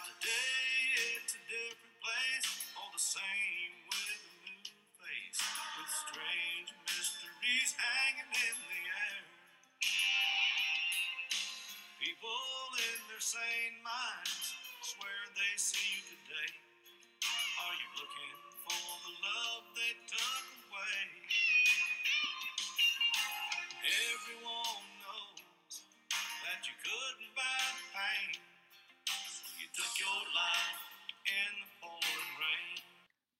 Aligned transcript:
Now 0.00 0.08
today 0.16 1.20
it's 1.20 1.36
a 1.36 1.42
different 1.44 1.96
place, 2.00 2.48
all 2.72 2.88
the 2.88 3.04
same 3.04 3.72
with 3.84 4.16
a 4.16 4.32
new 4.48 4.64
face, 4.96 5.40
with 5.76 5.92
strange 6.08 6.72
mysteries 6.88 7.76
hanging 7.76 8.32
in 8.32 8.56
the 8.64 8.80
air. 8.80 9.24
People 12.00 12.48
in 12.80 12.98
their 13.12 13.20
sane 13.20 13.76
minds 13.84 14.56
swear 14.88 15.20
they 15.36 15.52
see 15.60 15.84
you 15.92 16.16
today. 16.16 16.52
Are 17.60 17.76
you 17.76 17.88
looking 18.00 18.36
for 18.64 18.88
the 19.04 19.14
love 19.20 19.68
they 19.76 19.94
took 20.08 20.44
away? 20.64 21.04
Everyone 23.84 24.80
knows 25.04 25.84
that 26.48 26.64
you 26.64 26.72
couldn't 26.88 27.36
buy 27.36 27.60
the 27.76 27.84
pain, 27.92 28.40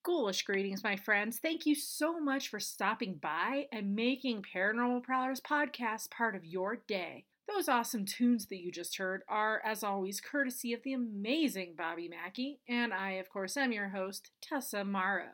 Ghoulish 0.03 0.43
greetings, 0.45 0.83
my 0.83 0.97
friends. 0.97 1.39
Thank 1.39 1.67
you 1.67 1.75
so 1.75 2.19
much 2.19 2.49
for 2.49 2.59
stopping 2.59 3.15
by 3.15 3.67
and 3.71 3.95
making 3.95 4.45
Paranormal 4.55 5.03
Prowlers 5.03 5.41
podcast 5.41 6.11
part 6.11 6.35
of 6.35 6.45
your 6.45 6.77
day. 6.77 7.27
Those 7.49 7.69
awesome 7.69 8.05
tunes 8.05 8.47
that 8.47 8.61
you 8.61 8.73
just 8.73 8.97
heard 8.99 9.23
are, 9.29 9.61
as 9.65 9.83
always, 9.85 10.21
courtesy 10.21 10.73
of 10.73 10.83
the 10.85 10.93
amazing 10.93 11.75
Bobby 11.77 12.09
Mackey, 12.09 12.61
and 12.69 12.95
I, 12.95 13.13
of 13.13 13.29
course, 13.29 13.57
am 13.57 13.73
your 13.73 13.89
host, 13.89 14.31
Tessa 14.41 14.85
Morrow. 14.85 15.33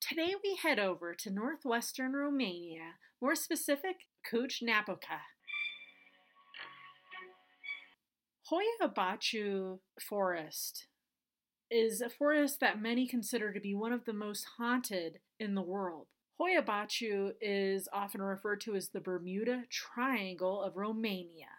Today 0.00 0.34
we 0.42 0.56
head 0.56 0.78
over 0.78 1.14
to 1.14 1.30
northwestern 1.30 2.12
Romania, 2.12 2.96
more 3.20 3.36
specific, 3.36 3.96
Cluj-Napoca. 4.30 5.20
Hoia 8.50 8.92
Baciu 8.92 9.78
Forest 10.00 10.86
is 11.70 12.00
a 12.00 12.10
forest 12.10 12.58
that 12.58 12.82
many 12.82 13.06
consider 13.06 13.52
to 13.52 13.60
be 13.60 13.72
one 13.72 13.92
of 13.92 14.04
the 14.04 14.12
most 14.12 14.44
haunted 14.58 15.20
in 15.38 15.54
the 15.54 15.62
world. 15.62 16.08
Baciu 16.40 17.34
is 17.40 17.88
often 17.92 18.20
referred 18.20 18.60
to 18.62 18.74
as 18.74 18.88
the 18.88 19.00
Bermuda 19.00 19.62
Triangle 19.70 20.60
of 20.60 20.76
Romania. 20.76 21.54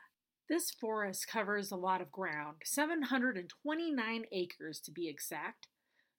This 0.50 0.72
forest 0.72 1.26
covers 1.26 1.72
a 1.72 1.78
lot 1.78 2.02
of 2.02 2.12
ground, 2.12 2.58
729 2.66 4.26
acres 4.34 4.82
to 4.82 4.92
be 4.92 5.08
exact. 5.08 5.68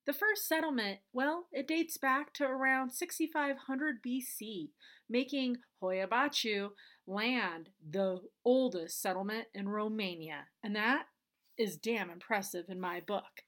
The 0.07 0.15
first 0.15 0.49
settlement, 0.49 1.01
well, 1.13 1.47
it 1.53 1.69
dates 1.69 1.99
back 1.99 2.33
to 2.35 2.45
around 2.45 2.91
6500 2.91 4.03
BC, 4.03 4.71
making 5.11 5.59
Baciu 5.83 6.71
land 7.07 7.71
the 7.89 8.21
oldest 8.45 9.01
settlement 9.01 9.47
in 9.55 9.69
Romania. 9.69 10.47
And 10.63 10.75
that 10.77 11.07
is 11.59 11.77
damn 11.77 12.11
impressive 12.11 12.67
in 12.69 12.81
my 12.81 13.01
book. 13.01 13.43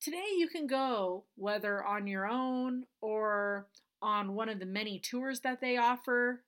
Today, 0.00 0.34
you 0.36 0.48
can 0.48 0.66
go, 0.66 1.24
whether 1.36 1.84
on 1.84 2.06
your 2.06 2.26
own 2.26 2.84
or 3.00 3.68
on 4.00 4.34
one 4.34 4.48
of 4.48 4.58
the 4.58 4.66
many 4.66 4.98
tours 4.98 5.40
that 5.40 5.60
they 5.60 5.76
offer. 5.76 6.42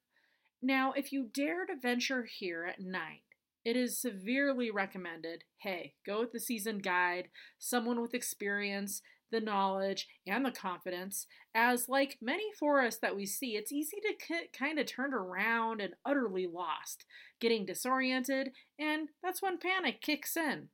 Now, 0.61 0.93
if 0.93 1.13
you 1.13 1.29
dare 1.33 1.67
to 1.67 1.77
venture 1.81 2.25
here 2.25 2.65
at 2.65 2.81
night, 2.81 3.23
it 3.65 3.77
is 3.77 3.99
severely 3.99 4.71
recommended 4.71 5.45
hey, 5.59 5.95
go 6.05 6.21
with 6.21 6.33
the 6.33 6.41
seasoned 6.41 6.83
guide, 6.83 7.29
someone 7.59 8.01
with 8.03 8.13
experience, 8.13 9.01
the 9.35 9.41
knowledge, 9.41 10.07
and 10.27 10.45
the 10.45 10.53
confidence, 10.53 11.27
as 11.55 11.89
like 11.89 12.17
many 12.23 12.45
forests 12.59 13.01
that 13.01 13.17
we 13.17 13.27
see, 13.27 13.57
it's 13.57 13.73
easy 13.73 13.99
to 14.01 14.15
k- 14.15 14.49
kind 14.57 14.79
of 14.79 14.87
turn 14.87 15.13
around 15.13 15.81
and 15.81 15.95
utterly 16.07 16.47
lost, 16.47 17.05
getting 17.41 17.67
disoriented, 17.67 18.53
and 18.79 19.09
that's 19.23 19.43
when 19.43 19.59
panic 19.59 20.01
kicks 20.01 20.37
in. 20.37 20.69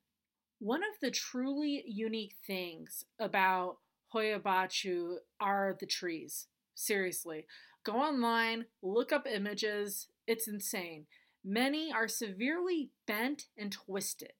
One 0.58 0.82
of 0.82 1.00
the 1.00 1.10
truly 1.10 1.82
unique 1.86 2.34
things 2.46 3.04
about 3.18 3.78
Hoia 4.14 4.38
Baciu 4.38 5.16
are 5.40 5.74
the 5.80 5.86
trees. 5.86 6.48
Seriously, 6.74 7.46
go 7.82 7.94
online, 7.94 8.66
look 8.82 9.10
up 9.10 9.26
images, 9.26 10.08
it's 10.26 10.46
insane. 10.46 11.06
Many 11.42 11.90
are 11.90 12.08
severely 12.08 12.90
bent 13.06 13.46
and 13.56 13.72
twisted. 13.72 14.32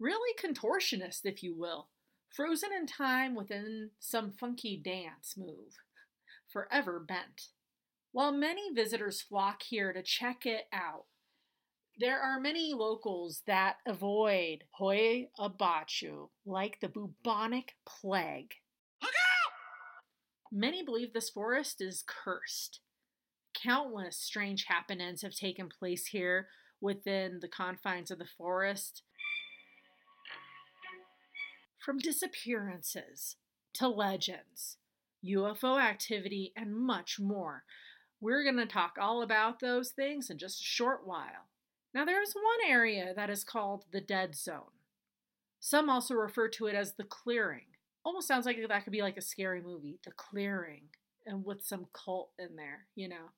Really 0.00 0.34
contortionist, 0.42 1.20
if 1.24 1.42
you 1.42 1.54
will, 1.54 1.88
frozen 2.34 2.70
in 2.72 2.86
time 2.86 3.34
within 3.34 3.90
some 4.00 4.32
funky 4.32 4.76
dance 4.76 5.34
move, 5.36 5.78
forever 6.48 6.98
bent. 6.98 7.48
While 8.12 8.32
many 8.32 8.72
visitors 8.72 9.22
flock 9.22 9.62
here 9.62 9.92
to 9.92 10.02
check 10.02 10.46
it 10.46 10.64
out, 10.72 11.04
there 11.98 12.20
are 12.20 12.40
many 12.40 12.74
locals 12.74 13.42
that 13.46 13.76
avoid 13.86 14.64
Hoia 14.80 15.26
Baciu 15.38 16.28
like 16.44 16.80
the 16.80 16.88
bubonic 16.88 17.74
plague. 17.86 18.54
Look 19.00 19.12
out! 19.12 19.52
Many 20.50 20.82
believe 20.84 21.12
this 21.12 21.30
forest 21.30 21.80
is 21.80 22.04
cursed. 22.06 22.80
Countless 23.54 24.16
strange 24.16 24.64
happenings 24.64 25.22
have 25.22 25.34
taken 25.34 25.68
place 25.68 26.06
here 26.06 26.48
within 26.80 27.38
the 27.40 27.48
confines 27.48 28.10
of 28.10 28.18
the 28.18 28.28
forest. 28.36 29.02
From 31.84 31.98
disappearances 31.98 33.36
to 33.74 33.88
legends, 33.88 34.78
UFO 35.22 35.78
activity, 35.78 36.50
and 36.56 36.74
much 36.74 37.20
more. 37.20 37.64
We're 38.22 38.42
going 38.42 38.56
to 38.56 38.64
talk 38.64 38.96
all 38.98 39.20
about 39.20 39.60
those 39.60 39.90
things 39.90 40.30
in 40.30 40.38
just 40.38 40.60
a 40.60 40.64
short 40.64 41.06
while. 41.06 41.50
Now, 41.92 42.06
there 42.06 42.22
is 42.22 42.32
one 42.32 42.70
area 42.70 43.12
that 43.14 43.28
is 43.28 43.44
called 43.44 43.84
the 43.92 44.00
Dead 44.00 44.34
Zone. 44.34 44.72
Some 45.60 45.90
also 45.90 46.14
refer 46.14 46.48
to 46.48 46.68
it 46.68 46.74
as 46.74 46.94
the 46.94 47.04
clearing. 47.04 47.66
Almost 48.02 48.28
sounds 48.28 48.46
like 48.46 48.56
that 48.66 48.84
could 48.84 48.92
be 48.92 49.02
like 49.02 49.18
a 49.18 49.22
scary 49.22 49.60
movie, 49.60 49.98
The 50.04 50.12
Clearing, 50.12 50.84
and 51.26 51.44
with 51.44 51.62
some 51.62 51.88
cult 51.92 52.30
in 52.38 52.56
there, 52.56 52.86
you 52.94 53.10
know. 53.10 53.32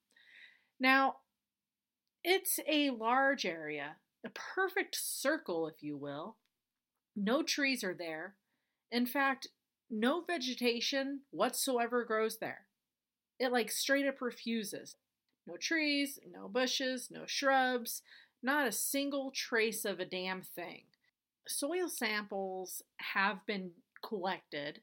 Now, 0.78 1.16
it's 2.22 2.60
a 2.68 2.90
large 2.90 3.44
area, 3.44 3.96
a 4.24 4.30
perfect 4.30 4.94
circle, 4.94 5.66
if 5.66 5.82
you 5.82 5.96
will. 5.96 6.36
No 7.16 7.42
trees 7.42 7.82
are 7.82 7.94
there. 7.94 8.34
In 8.92 9.06
fact, 9.06 9.48
no 9.90 10.20
vegetation 10.20 11.20
whatsoever 11.30 12.04
grows 12.04 12.38
there. 12.38 12.66
It 13.38 13.52
like 13.52 13.70
straight 13.70 14.06
up 14.06 14.20
refuses. 14.20 14.96
No 15.46 15.56
trees, 15.56 16.18
no 16.30 16.48
bushes, 16.48 17.08
no 17.10 17.22
shrubs, 17.26 18.02
not 18.42 18.66
a 18.66 18.72
single 18.72 19.30
trace 19.30 19.84
of 19.84 19.98
a 19.98 20.04
damn 20.04 20.42
thing. 20.42 20.84
Soil 21.48 21.88
samples 21.88 22.82
have 22.98 23.46
been 23.46 23.70
collected 24.04 24.80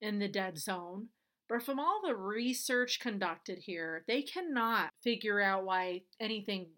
in 0.00 0.18
the 0.18 0.28
dead 0.28 0.58
zone, 0.58 1.08
but 1.48 1.62
from 1.62 1.78
all 1.78 2.00
the 2.02 2.14
research 2.14 3.00
conducted 3.00 3.58
here, 3.58 4.04
they 4.06 4.22
cannot 4.22 4.90
figure 5.02 5.40
out 5.40 5.64
why 5.64 6.02
anything 6.20 6.68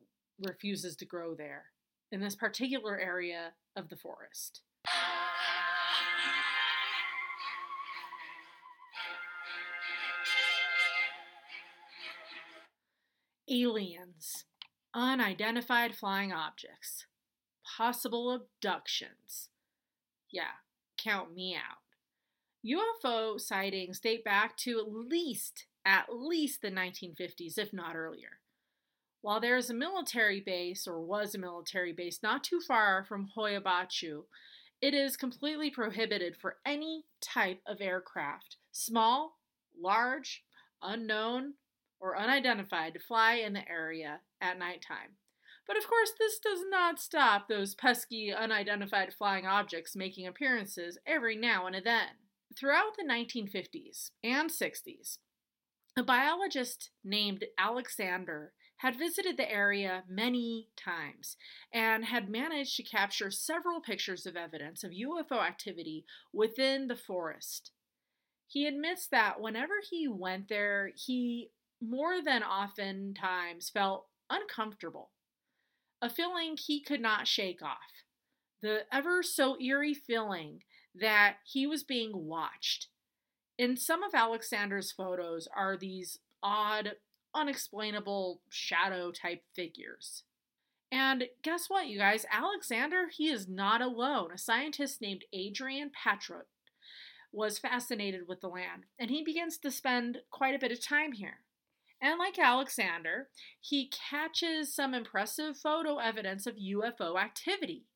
refuses 0.45 0.97
to 0.97 1.05
grow 1.05 1.35
there 1.35 1.67
in 2.11 2.21
this 2.21 2.35
particular 2.35 2.99
area 2.99 3.53
of 3.77 3.89
the 3.89 3.97
forest. 3.97 4.63
Aliens, 13.49 14.45
unidentified 14.95 15.95
flying 15.95 16.33
objects, 16.33 17.07
possible 17.77 18.33
abductions. 18.33 19.49
Yeah, 20.31 20.63
count 20.99 21.35
me 21.35 21.55
out. 21.55 21.79
UFO 22.67 23.41
sightings 23.41 24.01
date 24.01 24.25
back 24.25 24.57
to 24.59 24.81
at 24.81 24.93
least 24.93 25.67
at 25.85 26.07
least 26.11 26.63
the 26.63 26.71
1950s, 26.71 27.57
if 27.57 27.73
not 27.73 27.95
earlier. 27.95 28.41
While 29.23 29.41
there 29.41 29.57
is 29.57 29.71
a 29.71 29.75
military 29.75 30.41
base, 30.41 30.87
or 30.87 31.01
was 31.01 31.35
a 31.35 31.39
military 31.39 31.93
base, 31.93 32.19
not 32.23 32.43
too 32.43 32.61
far 32.61 33.05
from 33.05 33.29
Hoia 33.37 33.61
Baciu, 33.61 34.25
it 34.83 34.95
is 34.95 35.17
completely 35.17 35.71
prohibited 35.71 36.37
for 36.37 36.57
any 36.67 37.05
type 37.21 37.61
of 37.67 37.81
aircraft, 37.81 38.57
small, 38.73 39.39
large, 39.81 40.43
unknown, 40.83 41.55
or 42.01 42.19
unidentified, 42.19 42.95
to 42.95 43.01
fly 43.01 43.35
in 43.35 43.53
the 43.53 43.69
area 43.69 44.21
at 44.41 44.59
nighttime. 44.59 45.17
But 45.67 45.77
of 45.77 45.89
course, 45.89 46.13
this 46.19 46.39
does 46.39 46.61
not 46.71 47.01
stop 47.01 47.49
those 47.49 47.75
pesky, 47.75 48.33
unidentified 48.33 49.13
flying 49.13 49.47
objects 49.47 49.97
making 49.97 50.27
appearances 50.27 50.99
every 51.07 51.37
now 51.37 51.67
and 51.67 51.77
then. 51.85 52.09
Throughout 52.57 52.97
the 52.97 53.05
1950s 53.05 54.11
and 54.23 54.49
60s, 54.49 55.19
a 55.99 56.03
biologist 56.03 56.91
named 57.03 57.45
Alexander 57.59 58.53
had 58.79 58.99
visited 58.99 59.37
the 59.37 59.51
area 59.51 60.05
many 60.09 60.69
times 60.77 61.37
and 61.73 62.05
had 62.05 62.29
managed 62.29 62.77
to 62.77 62.83
capture 62.83 63.31
several 63.31 63.81
pictures 63.81 64.27
of 64.27 64.37
evidence 64.37 64.85
of 64.85 64.93
UFO 64.93 65.39
activity 65.39 66.05
within 66.33 66.87
the 66.87 66.97
forest. 66.97 67.73
He 68.47 68.67
admits 68.67 69.09
that 69.09 69.41
whenever 69.41 69.75
he 69.91 70.07
went 70.07 70.49
there, 70.49 70.91
he 70.95 71.51
more 71.81 72.23
than 72.23 72.43
oftentimes 72.43 73.71
felt 73.71 74.07
uncomfortable, 74.31 75.11
a 76.03 76.11
feeling 76.11 76.57
he 76.57 76.81
could 76.81 77.01
not 77.01 77.27
shake 77.29 77.63
off. 77.63 78.03
the 78.63 78.81
ever 78.93 79.23
so 79.23 79.61
eerie 79.61 79.95
feeling 79.95 80.63
that 80.95 81.37
he 81.45 81.67
was 81.67 81.85
being 81.85 82.27
watched. 82.27 82.89
In 83.59 83.77
some 83.77 84.03
of 84.03 84.15
Alexander's 84.15 84.93
photos 84.93 85.47
are 85.55 85.77
these 85.77 86.19
odd, 86.43 86.93
unexplainable 87.35 88.41
shadow 88.49 89.13
type 89.13 89.43
figures. 89.55 90.25
And 90.91 91.25
guess 91.43 91.69
what, 91.69 91.89
you 91.89 91.99
guys? 91.99 92.25
Alexander, 92.33 93.09
he 93.09 93.29
is 93.29 93.49
not 93.49 93.83
alone. 93.83 94.31
A 94.33 94.39
scientist 94.39 95.01
named 95.01 95.25
Adrian 95.33 95.91
Patrut 95.91 96.47
was 97.33 97.59
fascinated 97.59 98.29
with 98.29 98.41
the 98.41 98.49
land, 98.49 98.85
and 98.99 99.11
he 99.11 99.23
begins 99.23 99.59
to 99.59 99.71
spend 99.71 100.19
quite 100.31 100.55
a 100.55 100.59
bit 100.59 100.73
of 100.73 100.83
time 100.83 101.13
here. 101.13 101.41
And 102.01 102.19
like 102.19 102.39
Alexander, 102.39 103.29
he 103.61 103.91
catches 104.11 104.75
some 104.75 104.95
impressive 104.95 105.57
photo 105.57 105.99
evidence 105.99 106.47
of 106.47 106.57
UFO 106.57 107.19
activity. 107.19 107.87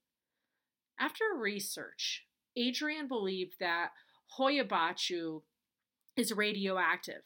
After 0.98 1.24
research, 1.36 2.24
Adrian 2.56 3.08
believed 3.08 3.54
that 3.60 3.90
Hoia 4.38 4.64
Baciu 4.66 5.42
is 6.16 6.32
radioactive. 6.32 7.22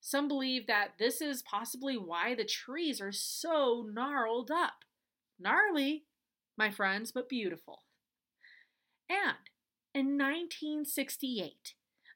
Some 0.00 0.28
believe 0.28 0.66
that 0.66 0.92
this 0.98 1.20
is 1.20 1.42
possibly 1.42 1.96
why 1.96 2.34
the 2.34 2.44
trees 2.44 3.00
are 3.00 3.12
so 3.12 3.86
gnarled 3.92 4.50
up. 4.50 4.84
Gnarly, 5.38 6.04
my 6.56 6.70
friends, 6.70 7.12
but 7.12 7.28
beautiful. 7.28 7.82
And 9.08 9.50
in 9.94 10.16
1968, 10.16 11.74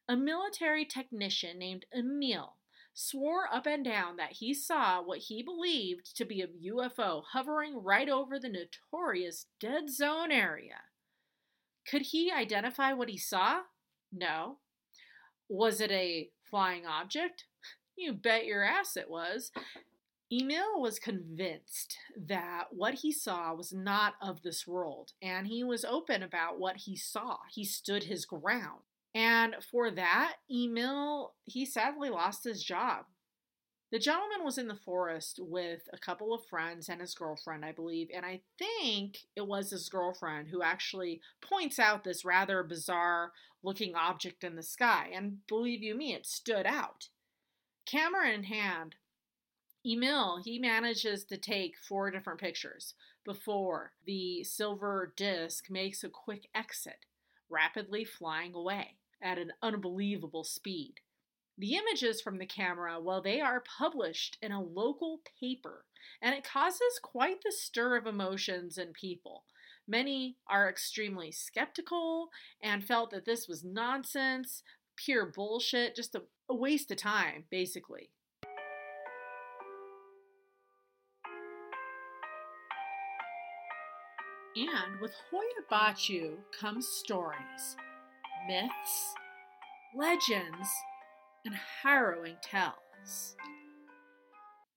a 0.09 0.17
military 0.17 0.85
technician 0.85 1.59
named 1.59 1.87
Emil 1.95 2.57
swore 2.95 3.53
up 3.53 3.67
and 3.67 3.85
down 3.85 4.17
that 4.17 4.33
he 4.33 4.55
saw 4.55 5.03
what 5.03 5.19
he 5.19 5.43
believed 5.43 6.17
to 6.17 6.25
be 6.25 6.41
a 6.41 6.47
UFO 6.47 7.23
hovering 7.33 7.83
right 7.83 8.09
over 8.09 8.39
the 8.39 8.49
notorious 8.49 9.47
dead 9.61 9.91
zone 9.91 10.31
area. 10.31 10.77
Could 11.89 12.03
he 12.03 12.31
identify 12.31 12.93
what 12.93 13.11
he 13.11 13.19
saw? 13.19 13.63
No. 14.13 14.59
Was 15.49 15.81
it 15.81 15.91
a 15.91 16.31
flying 16.49 16.87
object? 16.87 17.45
You 17.97 18.13
bet 18.13 18.45
your 18.45 18.65
ass 18.65 18.97
it 18.97 19.09
was. 19.09 19.53
Emil 20.33 20.81
was 20.81 20.99
convinced 20.99 21.97
that 22.17 22.65
what 22.73 22.95
he 22.95 23.13
saw 23.13 23.55
was 23.55 23.73
not 23.73 24.15
of 24.21 24.43
this 24.43 24.67
world, 24.67 25.13
and 25.23 25.47
he 25.47 25.63
was 25.63 25.85
open 25.85 26.21
about 26.21 26.59
what 26.59 26.79
he 26.79 26.97
saw. 26.97 27.37
He 27.53 27.65
stood 27.65 28.03
his 28.05 28.25
ground. 28.25 28.81
And 29.15 29.55
for 29.71 29.91
that, 29.93 30.37
Emil, 30.51 31.35
he 31.45 31.65
sadly 31.65 32.11
lost 32.11 32.43
his 32.45 32.65
job. 32.65 33.05
The 33.93 34.01
gentleman 34.01 34.45
was 34.45 34.59
in 34.59 34.67
the 34.67 34.75
forest 34.75 35.39
with 35.41 35.83
a 35.93 35.99
couple 35.99 36.35
of 36.35 36.45
friends 36.47 36.89
and 36.89 37.01
his 37.01 37.15
girlfriend, 37.15 37.65
I 37.65 37.71
believe, 37.71 38.09
and 38.13 38.27
I 38.27 38.41
think 38.59 39.19
it 39.37 39.47
was 39.47 39.71
his 39.71 39.89
girlfriend 39.89 40.49
who 40.49 40.63
actually 40.63 41.21
points 41.41 41.79
out 41.79 42.03
this 42.03 42.25
rather 42.25 42.65
bizarre 42.65 43.31
looking 43.63 43.95
object 43.95 44.43
in 44.43 44.57
the 44.57 44.65
sky. 44.65 45.11
And 45.15 45.47
believe 45.47 45.81
you 45.81 45.95
me, 45.95 46.13
it 46.13 46.27
stood 46.27 46.67
out. 46.67 47.09
Camera 47.87 48.33
in 48.33 48.45
hand, 48.45 48.97
Emil, 49.87 50.41
he 50.43 50.59
manages 50.59 51.25
to 51.27 51.37
take 51.37 51.77
four 51.79 52.11
different 52.11 52.41
pictures 52.41 52.95
before 53.25 53.93
the 54.05 54.43
silver 54.43 55.13
disc 55.15 55.71
makes 55.71 56.03
a 56.03 56.09
quick 56.09 56.49
exit, 56.53 57.07
rapidly 57.49 58.05
flying 58.05 58.55
away 58.55 58.97
at 59.25 59.39
an 59.39 59.53
unbelievable 59.63 60.45
speed. 60.45 61.01
The 61.57 61.77
images 61.77 62.21
from 62.21 62.39
the 62.39 62.47
camera, 62.47 63.01
well, 63.01 63.23
they 63.23 63.41
are 63.41 63.63
published 63.79 64.37
in 64.43 64.53
a 64.53 64.63
local 64.63 65.21
paper, 65.41 65.85
and 66.21 66.35
it 66.35 66.45
causes 66.45 67.01
quite 67.03 67.43
the 67.43 67.53
stir 67.53 67.97
of 67.97 68.07
emotions 68.07 68.77
in 68.77 68.93
people. 68.93 69.45
Many 69.87 70.37
are 70.49 70.69
extremely 70.69 71.31
skeptical 71.31 72.31
and 72.63 72.85
felt 72.85 73.11
that 73.11 73.25
this 73.25 73.49
was 73.49 73.65
nonsense, 73.65 74.63
pure 74.97 75.27
bullshit, 75.27 75.97
just 75.97 76.15
a, 76.15 76.23
a 76.49 76.55
waste 76.55 76.91
of 76.91 76.97
time, 76.99 77.45
basically. 77.51 78.11
And 84.57 85.01
with 85.01 85.13
Hoia 85.31 85.65
Baciu 85.71 86.37
comes 86.59 86.87
stories 86.87 87.77
myths, 88.47 89.15
legends, 89.97 90.69
and 91.45 91.55
harrowing 91.83 92.37
tales. 92.43 93.37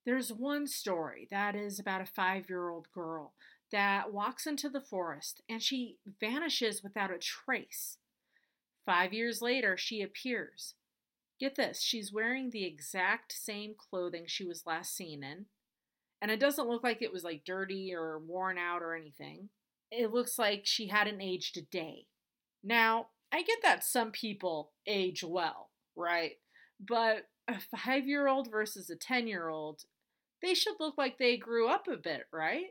There's 0.06 0.32
one 0.32 0.68
story 0.68 1.28
that 1.32 1.56
is 1.56 1.80
about 1.80 2.02
a 2.02 2.06
five 2.06 2.50
year 2.50 2.70
old 2.70 2.88
girl 2.94 3.34
that 3.72 4.14
walks 4.14 4.48
into 4.48 4.70
the 4.70 4.82
forest 4.82 5.42
and 5.50 5.62
she 5.62 5.98
vanishes 6.22 6.82
without 6.82 7.12
a 7.12 7.18
trace. 7.18 7.98
Five 8.86 9.12
years 9.12 9.42
later, 9.42 9.76
she 9.76 10.02
appears. 10.02 10.76
Get 11.40 11.56
this, 11.56 11.82
she's 11.82 12.14
wearing 12.14 12.50
the 12.50 12.66
exact 12.66 13.34
same 13.34 13.76
clothing 13.78 14.24
she 14.28 14.46
was 14.46 14.66
last 14.66 14.96
seen 14.96 15.24
in. 15.24 15.46
And 16.22 16.32
it 16.32 16.40
doesn't 16.40 16.68
look 16.70 16.84
like 16.84 17.02
it 17.02 17.14
was 17.14 17.24
like 17.24 17.46
dirty 17.46 17.94
or 17.94 18.18
worn 18.18 18.58
out 18.58 18.82
or 18.82 18.96
anything. 18.96 19.50
It 19.92 20.14
looks 20.14 20.40
like 20.40 20.62
she 20.64 20.88
hadn't 20.88 21.22
aged 21.22 21.58
a 21.58 21.62
day. 21.62 22.08
Now, 22.64 23.08
I 23.32 23.42
get 23.44 23.60
that 23.64 23.84
some 23.84 24.12
people 24.12 24.72
age 24.86 25.24
well, 25.24 25.70
right? 25.96 26.34
But 26.80 27.28
a 27.48 27.60
five 27.60 28.08
year 28.08 28.28
old 28.28 28.50
versus 28.52 28.90
a 28.90 28.96
10 28.96 29.28
year 29.28 29.50
old, 29.50 29.82
they 30.42 30.54
should 30.54 30.76
look 30.80 30.98
like 30.98 31.18
they 31.18 31.38
grew 31.38 31.70
up 31.70 31.88
a 31.88 31.98
bit, 31.98 32.24
right? 32.32 32.68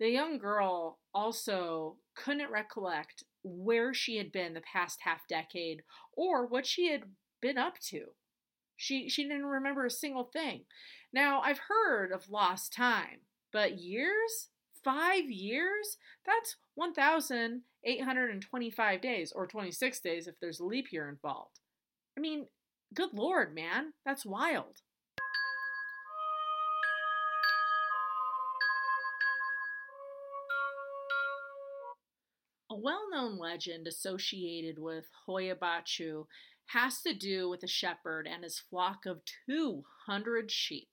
The 0.00 0.10
young 0.10 0.38
girl 0.38 0.98
also 1.14 1.96
couldn't 2.14 2.50
recollect 2.50 3.24
where 3.42 3.94
she 3.94 4.16
had 4.16 4.32
been 4.32 4.54
the 4.54 4.60
past 4.60 5.00
half 5.02 5.26
decade 5.28 5.82
or 6.12 6.46
what 6.46 6.66
she 6.66 6.90
had 6.90 7.04
been 7.40 7.58
up 7.58 7.78
to. 7.78 8.06
She, 8.76 9.08
she 9.08 9.22
didn't 9.22 9.46
remember 9.46 9.86
a 9.86 9.90
single 9.90 10.24
thing. 10.24 10.64
Now, 11.12 11.40
I've 11.42 11.60
heard 11.68 12.10
of 12.10 12.28
lost 12.28 12.72
time, 12.72 13.20
but 13.52 13.78
years? 13.78 14.48
Five 14.84 15.30
years? 15.30 15.96
That's 16.26 16.56
1,825 16.74 19.00
days, 19.00 19.32
or 19.32 19.46
26 19.46 20.00
days 20.00 20.26
if 20.26 20.38
there's 20.40 20.60
a 20.60 20.64
leap 20.64 20.92
year 20.92 21.08
involved. 21.08 21.60
I 22.18 22.20
mean, 22.20 22.48
good 22.92 23.14
lord, 23.14 23.54
man, 23.54 23.94
that's 24.04 24.26
wild. 24.26 24.82
A 32.70 32.76
well 32.76 33.08
known 33.10 33.38
legend 33.38 33.86
associated 33.86 34.78
with 34.78 35.06
Hoia 35.26 35.54
Baciu 35.54 36.26
has 36.68 37.00
to 37.02 37.14
do 37.14 37.48
with 37.48 37.62
a 37.62 37.68
shepherd 37.68 38.26
and 38.26 38.42
his 38.42 38.58
flock 38.58 39.06
of 39.06 39.20
200 39.46 40.50
sheep. 40.50 40.88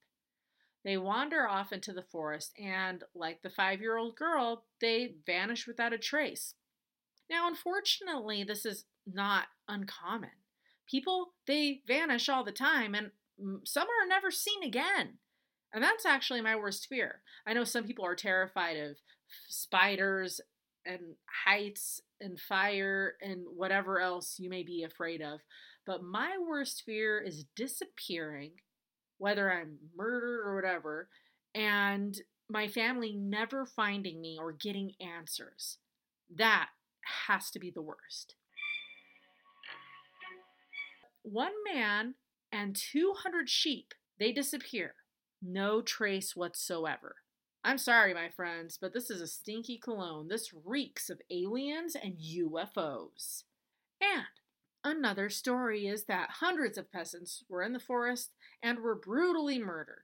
They 0.84 0.98
wander 0.98 1.48
off 1.48 1.72
into 1.72 1.94
the 1.94 2.06
forest, 2.12 2.54
and 2.60 3.04
like 3.14 3.42
the 3.42 3.50
five 3.50 3.82
year 3.82 3.98
old 3.98 4.16
girl, 4.16 4.66
they 4.80 5.16
vanish 5.26 5.68
without 5.68 5.94
a 5.94 5.98
trace. 5.98 6.56
Now, 7.30 7.48
unfortunately, 7.48 8.44
this 8.44 8.66
is 8.66 8.86
not 9.06 9.46
uncommon. 9.68 10.32
People, 10.90 11.34
they 11.48 11.82
vanish 11.88 12.28
all 12.30 12.44
the 12.44 12.52
time, 12.52 12.96
and 12.96 13.12
mm, 13.42 13.60
some 13.64 13.88
are 13.88 14.08
never 14.08 14.32
seen 14.32 14.64
again. 14.64 15.20
And 15.74 15.84
that's 15.84 16.06
actually 16.06 16.42
my 16.42 16.56
worst 16.56 16.88
fear. 16.88 17.22
I 17.46 17.54
know 17.54 17.64
some 17.64 17.86
people 17.86 18.06
are 18.06 18.16
terrified 18.16 18.78
of 18.78 18.98
spiders 19.48 20.42
and 20.86 21.16
heights 21.46 22.02
and 22.20 22.40
fire 22.40 23.16
and 23.22 23.46
whatever 23.56 24.00
else 24.00 24.38
you 24.40 24.50
may 24.50 24.64
be 24.64 24.84
afraid 24.84 25.22
of. 25.22 25.40
But 25.86 26.04
my 26.04 26.38
worst 26.38 26.84
fear 26.86 27.20
is 27.20 27.46
disappearing 27.56 28.52
whether 29.22 29.54
I'm 29.54 29.78
murdered 29.96 30.42
or 30.44 30.56
whatever, 30.56 31.08
and 31.54 32.20
my 32.50 32.68
family 32.68 33.14
never 33.16 33.68
finding 33.68 34.20
me 34.20 34.40
or 34.42 34.52
getting 34.52 34.94
answers. 35.00 35.78
That 36.36 36.70
has 37.28 37.52
to 37.52 37.60
be 37.60 37.70
the 37.70 37.84
worst. 37.84 38.34
One 41.22 41.52
man 41.72 42.16
and 42.52 42.76
200 42.76 43.48
sheep, 43.48 43.94
they 44.20 44.32
disappear. 44.32 44.96
No 45.40 45.84
trace 45.84 46.36
whatsoever. 46.36 47.18
I'm 47.64 47.78
sorry, 47.78 48.16
my 48.16 48.30
friends, 48.30 48.80
but 48.82 48.92
this 48.92 49.12
is 49.12 49.22
a 49.22 49.28
stinky 49.28 49.78
cologne. 49.78 50.30
This 50.30 50.50
reeks 50.66 51.12
of 51.12 51.22
aliens 51.30 51.96
and 51.96 52.18
UFOs. 52.18 53.44
And 54.02 54.26
Another 54.84 55.30
story 55.30 55.88
is 55.88 56.06
that 56.06 56.38
hundreds 56.40 56.78
of 56.78 56.92
peasants 56.92 57.44
were 57.48 57.62
in 57.62 57.74
the 57.74 57.80
forest 57.80 58.32
and 58.64 58.80
were 58.80 58.96
brutally 58.96 59.60
murdered. 59.60 60.04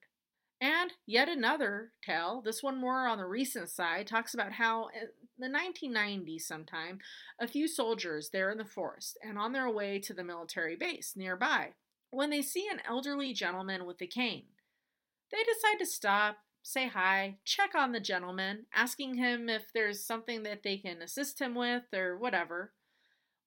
And 0.59 0.93
yet 1.05 1.29
another 1.29 1.91
tale, 2.03 2.41
this 2.43 2.63
one 2.63 2.79
more 2.79 3.07
on 3.07 3.17
the 3.17 3.25
recent 3.25 3.69
side, 3.69 4.07
talks 4.07 4.33
about 4.33 4.53
how 4.53 4.89
in 4.89 5.09
the 5.37 5.55
1990s 5.55 6.41
sometime, 6.41 6.99
a 7.39 7.47
few 7.47 7.67
soldiers 7.67 8.29
there 8.31 8.49
in 8.49 8.57
the 8.57 8.65
forest 8.65 9.19
and 9.23 9.37
on 9.37 9.51
their 9.51 9.69
way 9.69 9.99
to 9.99 10.13
the 10.13 10.23
military 10.23 10.75
base 10.75 11.13
nearby, 11.15 11.73
when 12.09 12.29
they 12.29 12.41
see 12.41 12.67
an 12.71 12.81
elderly 12.87 13.33
gentleman 13.33 13.85
with 13.85 14.01
a 14.01 14.07
cane, 14.07 14.45
they 15.31 15.43
decide 15.43 15.77
to 15.79 15.85
stop, 15.85 16.37
say 16.63 16.87
hi, 16.87 17.37
check 17.45 17.75
on 17.75 17.91
the 17.91 17.99
gentleman, 17.99 18.65
asking 18.73 19.15
him 19.15 19.49
if 19.49 19.65
there's 19.73 20.05
something 20.05 20.43
that 20.43 20.63
they 20.63 20.77
can 20.77 21.01
assist 21.01 21.39
him 21.39 21.53
with 21.53 21.83
or 21.93 22.17
whatever. 22.17 22.73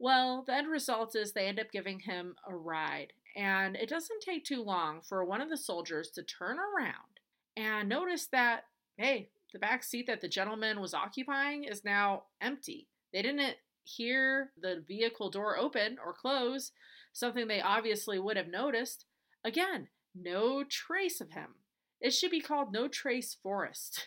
Well, 0.02 0.44
the 0.46 0.54
end 0.54 0.70
result 0.70 1.14
is 1.14 1.32
they 1.32 1.46
end 1.46 1.60
up 1.60 1.70
giving 1.70 2.00
him 2.00 2.34
a 2.48 2.56
ride, 2.56 3.12
and 3.36 3.76
it 3.76 3.90
doesn't 3.90 4.22
take 4.22 4.46
too 4.46 4.62
long 4.62 5.02
for 5.02 5.22
one 5.26 5.42
of 5.42 5.50
the 5.50 5.58
soldiers 5.58 6.10
to 6.12 6.22
turn 6.22 6.56
around 6.58 7.20
and 7.54 7.86
notice 7.86 8.26
that, 8.32 8.62
hey, 8.96 9.28
the 9.52 9.58
back 9.58 9.84
seat 9.84 10.06
that 10.06 10.22
the 10.22 10.28
gentleman 10.28 10.80
was 10.80 10.94
occupying 10.94 11.64
is 11.64 11.84
now 11.84 12.22
empty. 12.40 12.88
They 13.12 13.20
didn't 13.20 13.56
hear 13.84 14.52
the 14.58 14.82
vehicle 14.88 15.28
door 15.28 15.58
open 15.58 15.98
or 16.02 16.14
close, 16.14 16.72
something 17.12 17.46
they 17.46 17.60
obviously 17.60 18.18
would 18.18 18.38
have 18.38 18.48
noticed. 18.48 19.04
Again, 19.44 19.88
no 20.14 20.64
trace 20.64 21.20
of 21.20 21.32
him. 21.32 21.56
It 22.00 22.14
should 22.14 22.30
be 22.30 22.40
called 22.40 22.72
No 22.72 22.88
Trace 22.88 23.36
Forest. 23.42 24.06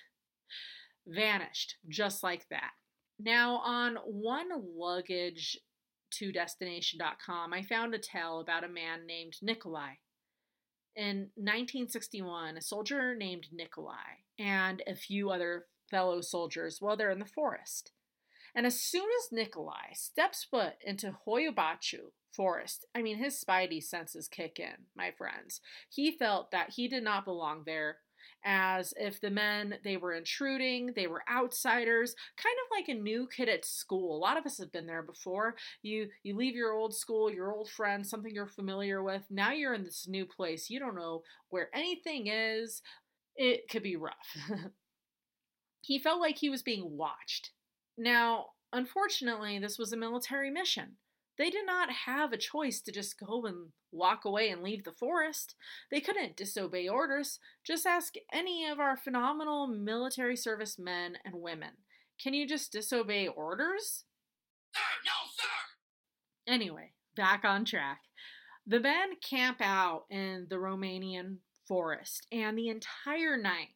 Vanished, 1.07 1.75
just 1.87 2.23
like 2.23 2.49
that. 2.49 2.71
Now, 3.19 3.57
on 3.57 3.97
one 4.05 4.49
luggage 4.75 5.59
to 6.19 6.31
destination.com, 6.31 7.53
I 7.53 7.61
found 7.63 7.93
a 7.93 7.99
tale 7.99 8.39
about 8.39 8.63
a 8.63 8.69
man 8.69 9.05
named 9.05 9.35
Nikolai. 9.41 9.93
In 10.95 11.29
1961, 11.35 12.57
a 12.57 12.61
soldier 12.61 13.15
named 13.15 13.47
Nikolai 13.51 14.21
and 14.37 14.83
a 14.85 14.95
few 14.95 15.31
other 15.31 15.65
fellow 15.89 16.21
soldiers, 16.21 16.79
well, 16.81 16.95
they're 16.95 17.11
in 17.11 17.19
the 17.19 17.25
forest. 17.25 17.91
And 18.55 18.65
as 18.65 18.79
soon 18.79 19.09
as 19.19 19.31
Nikolai 19.31 19.93
steps 19.93 20.43
foot 20.43 20.75
into 20.85 21.15
Hoia 21.25 21.51
Baciu 21.51 22.11
forest, 22.31 22.85
I 22.93 23.01
mean, 23.01 23.17
his 23.17 23.43
spidey 23.43 23.81
senses 23.81 24.27
kick 24.27 24.59
in, 24.59 24.85
my 24.95 25.11
friends. 25.11 25.61
He 25.89 26.11
felt 26.11 26.51
that 26.51 26.73
he 26.75 26.87
did 26.87 27.03
not 27.03 27.25
belong 27.25 27.63
there, 27.65 27.97
as 28.45 28.93
if 28.97 29.19
the 29.21 29.29
men 29.29 29.75
they 29.83 29.97
were 29.97 30.13
intruding, 30.13 30.93
they 30.95 31.07
were 31.07 31.23
outsiders, 31.31 32.15
kind 32.37 32.55
of 32.65 32.77
like 32.77 32.89
a 32.89 32.99
new 32.99 33.27
kid 33.27 33.49
at 33.49 33.65
school. 33.65 34.15
A 34.15 34.19
lot 34.19 34.37
of 34.37 34.45
us 34.45 34.57
have 34.59 34.71
been 34.71 34.85
there 34.85 35.03
before. 35.03 35.55
You 35.81 36.09
you 36.23 36.35
leave 36.35 36.55
your 36.55 36.73
old 36.73 36.93
school, 36.93 37.31
your 37.31 37.53
old 37.53 37.69
friends, 37.69 38.09
something 38.09 38.33
you're 38.33 38.47
familiar 38.47 39.01
with. 39.03 39.23
Now 39.29 39.51
you're 39.51 39.73
in 39.73 39.83
this 39.83 40.07
new 40.07 40.25
place. 40.25 40.69
You 40.69 40.79
don't 40.79 40.95
know 40.95 41.23
where 41.49 41.69
anything 41.73 42.27
is. 42.27 42.81
It 43.35 43.69
could 43.69 43.83
be 43.83 43.95
rough. 43.95 44.37
he 45.81 45.99
felt 45.99 46.21
like 46.21 46.37
he 46.37 46.49
was 46.49 46.61
being 46.61 46.97
watched. 46.97 47.51
Now, 47.97 48.47
unfortunately, 48.71 49.59
this 49.59 49.77
was 49.77 49.91
a 49.93 49.97
military 49.97 50.49
mission. 50.49 50.97
They 51.37 51.49
did 51.49 51.65
not 51.65 51.89
have 52.05 52.31
a 52.31 52.37
choice 52.37 52.79
to 52.81 52.91
just 52.91 53.19
go 53.19 53.45
and 53.45 53.69
walk 53.91 54.25
away 54.25 54.49
and 54.49 54.61
leave 54.61 54.83
the 54.83 54.91
forest. 54.91 55.55
They 55.89 55.99
couldn't 55.99 56.37
disobey 56.37 56.87
orders. 56.87 57.39
Just 57.63 57.85
ask 57.85 58.13
any 58.31 58.67
of 58.67 58.79
our 58.79 58.95
phenomenal 58.95 59.67
military 59.67 60.35
service 60.35 60.77
men 60.77 61.17
and 61.25 61.35
women. 61.35 61.71
Can 62.21 62.33
you 62.33 62.47
just 62.47 62.71
disobey 62.71 63.27
orders? 63.27 64.03
Sir, 64.75 64.81
no, 65.05 65.11
sir! 65.35 66.53
Anyway, 66.53 66.91
back 67.15 67.43
on 67.43 67.65
track. 67.65 68.01
The 68.65 68.79
men 68.79 69.15
camp 69.27 69.57
out 69.59 70.05
in 70.09 70.47
the 70.49 70.55
Romanian 70.55 71.37
forest, 71.67 72.27
and 72.31 72.57
the 72.57 72.69
entire 72.69 73.37
night 73.37 73.69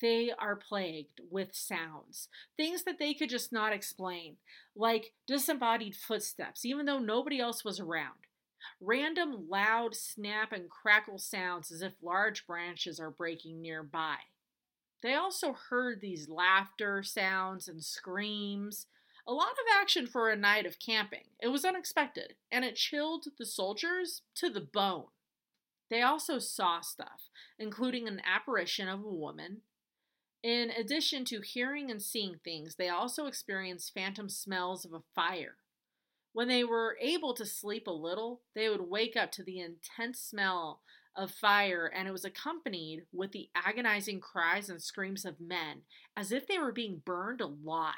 they 0.00 0.32
are 0.38 0.56
plagued 0.56 1.20
with 1.30 1.54
sounds, 1.54 2.28
things 2.56 2.84
that 2.84 2.98
they 2.98 3.14
could 3.14 3.30
just 3.30 3.52
not 3.52 3.72
explain, 3.72 4.36
like 4.74 5.12
disembodied 5.26 5.94
footsteps, 5.94 6.64
even 6.64 6.86
though 6.86 6.98
nobody 6.98 7.40
else 7.40 7.64
was 7.64 7.80
around. 7.80 8.14
Random 8.80 9.48
loud 9.48 9.94
snap 9.94 10.52
and 10.52 10.68
crackle 10.68 11.18
sounds 11.18 11.70
as 11.70 11.82
if 11.82 11.94
large 12.02 12.46
branches 12.46 12.98
are 13.00 13.10
breaking 13.10 13.60
nearby. 13.62 14.16
They 15.02 15.14
also 15.14 15.52
heard 15.52 16.00
these 16.00 16.28
laughter 16.28 17.02
sounds 17.02 17.68
and 17.68 17.82
screams. 17.82 18.86
A 19.26 19.32
lot 19.32 19.52
of 19.52 19.80
action 19.80 20.06
for 20.06 20.30
a 20.30 20.36
night 20.36 20.66
of 20.66 20.78
camping. 20.78 21.24
It 21.40 21.48
was 21.48 21.64
unexpected, 21.64 22.34
and 22.50 22.64
it 22.64 22.76
chilled 22.76 23.26
the 23.38 23.46
soldiers 23.46 24.22
to 24.36 24.50
the 24.50 24.60
bone. 24.60 25.06
They 25.90 26.02
also 26.02 26.38
saw 26.38 26.80
stuff, 26.80 27.30
including 27.58 28.08
an 28.08 28.20
apparition 28.24 28.88
of 28.88 29.04
a 29.04 29.08
woman, 29.08 29.62
in 30.42 30.70
addition 30.70 31.24
to 31.26 31.40
hearing 31.40 31.90
and 31.90 32.00
seeing 32.00 32.38
things, 32.44 32.76
they 32.76 32.88
also 32.88 33.26
experienced 33.26 33.94
phantom 33.94 34.28
smells 34.28 34.84
of 34.84 34.92
a 34.92 35.02
fire. 35.14 35.56
When 36.32 36.48
they 36.48 36.64
were 36.64 36.98
able 37.00 37.34
to 37.34 37.46
sleep 37.46 37.86
a 37.86 37.92
little, 37.92 38.42
they 38.54 38.68
would 38.68 38.90
wake 38.90 39.16
up 39.16 39.32
to 39.32 39.42
the 39.42 39.60
intense 39.60 40.20
smell 40.20 40.82
of 41.16 41.30
fire, 41.30 41.86
and 41.86 42.06
it 42.06 42.12
was 42.12 42.24
accompanied 42.24 43.06
with 43.12 43.32
the 43.32 43.48
agonizing 43.54 44.20
cries 44.20 44.68
and 44.68 44.82
screams 44.82 45.24
of 45.24 45.40
men, 45.40 45.82
as 46.16 46.30
if 46.30 46.46
they 46.46 46.58
were 46.58 46.72
being 46.72 47.02
burned 47.04 47.40
alive. 47.40 47.90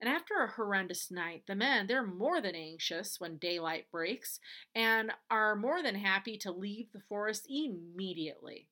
And 0.00 0.08
after 0.08 0.42
a 0.42 0.52
horrendous 0.52 1.10
night, 1.10 1.42
the 1.46 1.54
men, 1.54 1.86
they're 1.86 2.06
more 2.06 2.40
than 2.40 2.54
anxious 2.54 3.20
when 3.20 3.36
daylight 3.36 3.90
breaks 3.92 4.40
and 4.74 5.12
are 5.30 5.54
more 5.54 5.82
than 5.82 5.94
happy 5.94 6.38
to 6.38 6.50
leave 6.50 6.92
the 6.92 7.02
forest 7.06 7.46
immediately. 7.50 8.69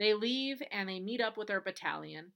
They 0.00 0.14
leave 0.14 0.62
and 0.72 0.88
they 0.88 0.98
meet 0.98 1.20
up 1.20 1.36
with 1.36 1.46
their 1.46 1.60
battalion. 1.60 2.32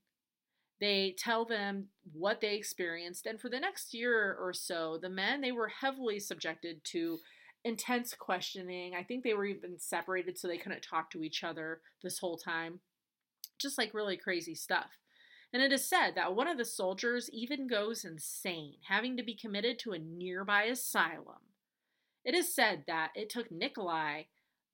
They 0.79 1.15
tell 1.17 1.45
them 1.45 1.87
what 2.13 2.39
they 2.39 2.55
experienced, 2.55 3.25
and 3.25 3.39
for 3.39 3.49
the 3.49 3.59
next 3.59 3.93
year 3.93 4.37
or 4.39 4.53
so, 4.53 4.99
the 5.01 5.09
men 5.09 5.41
they 5.41 5.51
were 5.51 5.69
heavily 5.69 6.19
subjected 6.19 6.83
to 6.85 7.19
intense 7.63 8.13
questioning. 8.13 8.93
I 8.93 9.03
think 9.03 9.23
they 9.23 9.33
were 9.33 9.45
even 9.45 9.79
separated 9.79 10.37
so 10.37 10.47
they 10.47 10.57
couldn't 10.57 10.83
talk 10.83 11.09
to 11.11 11.23
each 11.23 11.43
other 11.43 11.81
this 12.03 12.19
whole 12.19 12.37
time. 12.37 12.81
Just 13.57 13.77
like 13.77 13.93
really 13.93 14.17
crazy 14.17 14.53
stuff. 14.53 14.91
And 15.51 15.63
it 15.63 15.71
is 15.71 15.87
said 15.87 16.11
that 16.15 16.35
one 16.35 16.47
of 16.47 16.57
the 16.57 16.65
soldiers 16.65 17.29
even 17.31 17.67
goes 17.67 18.03
insane, 18.03 18.75
having 18.89 19.17
to 19.17 19.23
be 19.23 19.33
committed 19.33 19.79
to 19.79 19.93
a 19.93 19.99
nearby 19.99 20.63
asylum. 20.63 21.41
It 22.25 22.35
is 22.35 22.53
said 22.53 22.83
that 22.87 23.11
it 23.15 23.29
took 23.29 23.49
Nikolai 23.49 24.23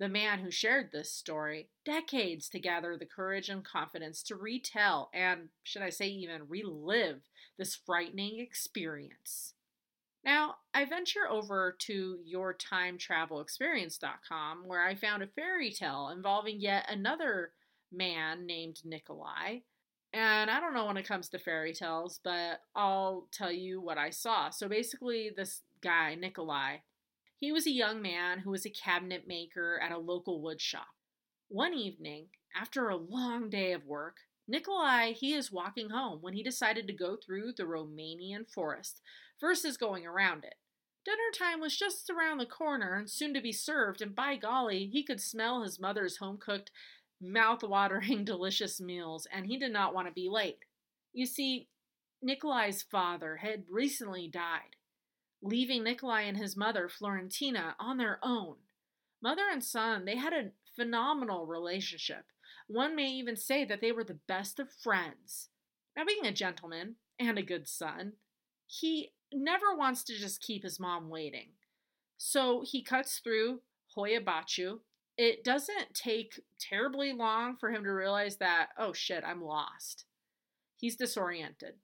the 0.01 0.09
man 0.09 0.39
who 0.39 0.49
shared 0.49 0.89
this 0.91 1.13
story, 1.13 1.69
decades 1.85 2.49
to 2.49 2.59
gather 2.59 2.97
the 2.97 3.05
courage 3.05 3.49
and 3.49 3.63
confidence 3.63 4.23
to 4.23 4.35
retell 4.35 5.11
and, 5.13 5.49
should 5.61 5.83
I 5.83 5.91
say, 5.91 6.07
even 6.07 6.49
relive 6.49 7.29
this 7.59 7.75
frightening 7.75 8.39
experience. 8.39 9.53
Now, 10.25 10.55
I 10.73 10.85
venture 10.85 11.29
over 11.29 11.75
to 11.81 12.17
yourtimetravelexperience.com 12.33 14.63
where 14.65 14.83
I 14.83 14.95
found 14.95 15.21
a 15.21 15.27
fairy 15.27 15.71
tale 15.71 16.09
involving 16.11 16.59
yet 16.59 16.87
another 16.89 17.51
man 17.91 18.47
named 18.47 18.79
Nikolai. 18.83 19.59
And 20.13 20.49
I 20.49 20.59
don't 20.59 20.73
know 20.73 20.87
when 20.87 20.97
it 20.97 21.07
comes 21.07 21.29
to 21.29 21.37
fairy 21.37 21.73
tales, 21.73 22.19
but 22.23 22.61
I'll 22.75 23.27
tell 23.31 23.51
you 23.51 23.79
what 23.79 23.99
I 23.99 24.09
saw. 24.09 24.49
So 24.49 24.67
basically, 24.67 25.29
this 25.35 25.61
guy, 25.83 26.15
Nikolai, 26.15 26.77
he 27.41 27.51
was 27.51 27.65
a 27.65 27.71
young 27.71 28.03
man 28.03 28.37
who 28.39 28.51
was 28.51 28.67
a 28.67 28.69
cabinet 28.69 29.23
maker 29.27 29.81
at 29.83 29.91
a 29.91 29.97
local 29.97 30.43
wood 30.43 30.61
shop. 30.61 30.89
One 31.49 31.73
evening, 31.73 32.27
after 32.55 32.87
a 32.87 32.95
long 32.95 33.49
day 33.49 33.73
of 33.73 33.83
work, 33.83 34.17
Nikolai 34.47 35.13
he 35.13 35.33
is 35.33 35.51
walking 35.51 35.89
home 35.89 36.19
when 36.21 36.35
he 36.35 36.43
decided 36.43 36.85
to 36.85 36.93
go 36.93 37.17
through 37.17 37.53
the 37.53 37.63
Romanian 37.63 38.47
forest 38.47 39.01
versus 39.39 39.75
going 39.75 40.05
around 40.05 40.43
it. 40.43 40.53
Dinner 41.03 41.31
time 41.35 41.59
was 41.59 41.75
just 41.75 42.11
around 42.11 42.37
the 42.37 42.45
corner 42.45 42.95
and 42.95 43.09
soon 43.09 43.33
to 43.33 43.41
be 43.41 43.51
served, 43.51 44.03
and 44.03 44.15
by 44.15 44.35
golly, 44.35 44.85
he 44.85 45.03
could 45.03 45.19
smell 45.19 45.63
his 45.63 45.79
mother's 45.79 46.17
home 46.17 46.37
cooked, 46.37 46.69
mouth 47.19 47.63
watering, 47.63 48.23
delicious 48.23 48.79
meals, 48.79 49.27
and 49.33 49.47
he 49.47 49.57
did 49.57 49.73
not 49.73 49.95
want 49.95 50.07
to 50.07 50.13
be 50.13 50.29
late. 50.29 50.59
You 51.11 51.25
see, 51.25 51.69
Nikolai's 52.21 52.83
father 52.83 53.37
had 53.37 53.63
recently 53.67 54.27
died, 54.27 54.75
leaving 55.41 55.83
Nikolai 55.83 56.21
and 56.21 56.37
his 56.37 56.55
mother, 56.55 56.87
Florentina, 56.87 57.75
on 57.79 57.97
their 57.97 58.19
own. 58.23 58.55
Mother 59.21 59.43
and 59.51 59.63
son, 59.63 60.05
they 60.05 60.17
had 60.17 60.33
a 60.33 60.51
phenomenal 60.75 61.45
relationship. 61.45 62.25
One 62.67 62.95
may 62.95 63.09
even 63.09 63.35
say 63.35 63.65
that 63.65 63.81
they 63.81 63.91
were 63.91 64.03
the 64.03 64.19
best 64.27 64.59
of 64.59 64.71
friends. 64.71 65.49
Now, 65.95 66.05
being 66.05 66.25
a 66.25 66.31
gentleman 66.31 66.95
and 67.19 67.37
a 67.37 67.43
good 67.43 67.67
son, 67.67 68.13
he 68.65 69.11
never 69.33 69.75
wants 69.75 70.03
to 70.05 70.17
just 70.17 70.41
keep 70.41 70.63
his 70.63 70.79
mom 70.79 71.09
waiting. 71.09 71.49
So 72.17 72.63
he 72.65 72.83
cuts 72.83 73.19
through 73.19 73.61
Hoia 73.95 74.23
Baciu. 74.23 74.79
It 75.17 75.43
doesn't 75.43 75.93
take 75.93 76.39
terribly 76.59 77.13
long 77.13 77.57
for 77.57 77.71
him 77.71 77.83
to 77.83 77.91
realize 77.91 78.37
that, 78.37 78.69
oh 78.77 78.93
shit, 78.93 79.23
I'm 79.25 79.43
lost. 79.43 80.05
He's 80.77 80.95
disoriented. 80.95 81.75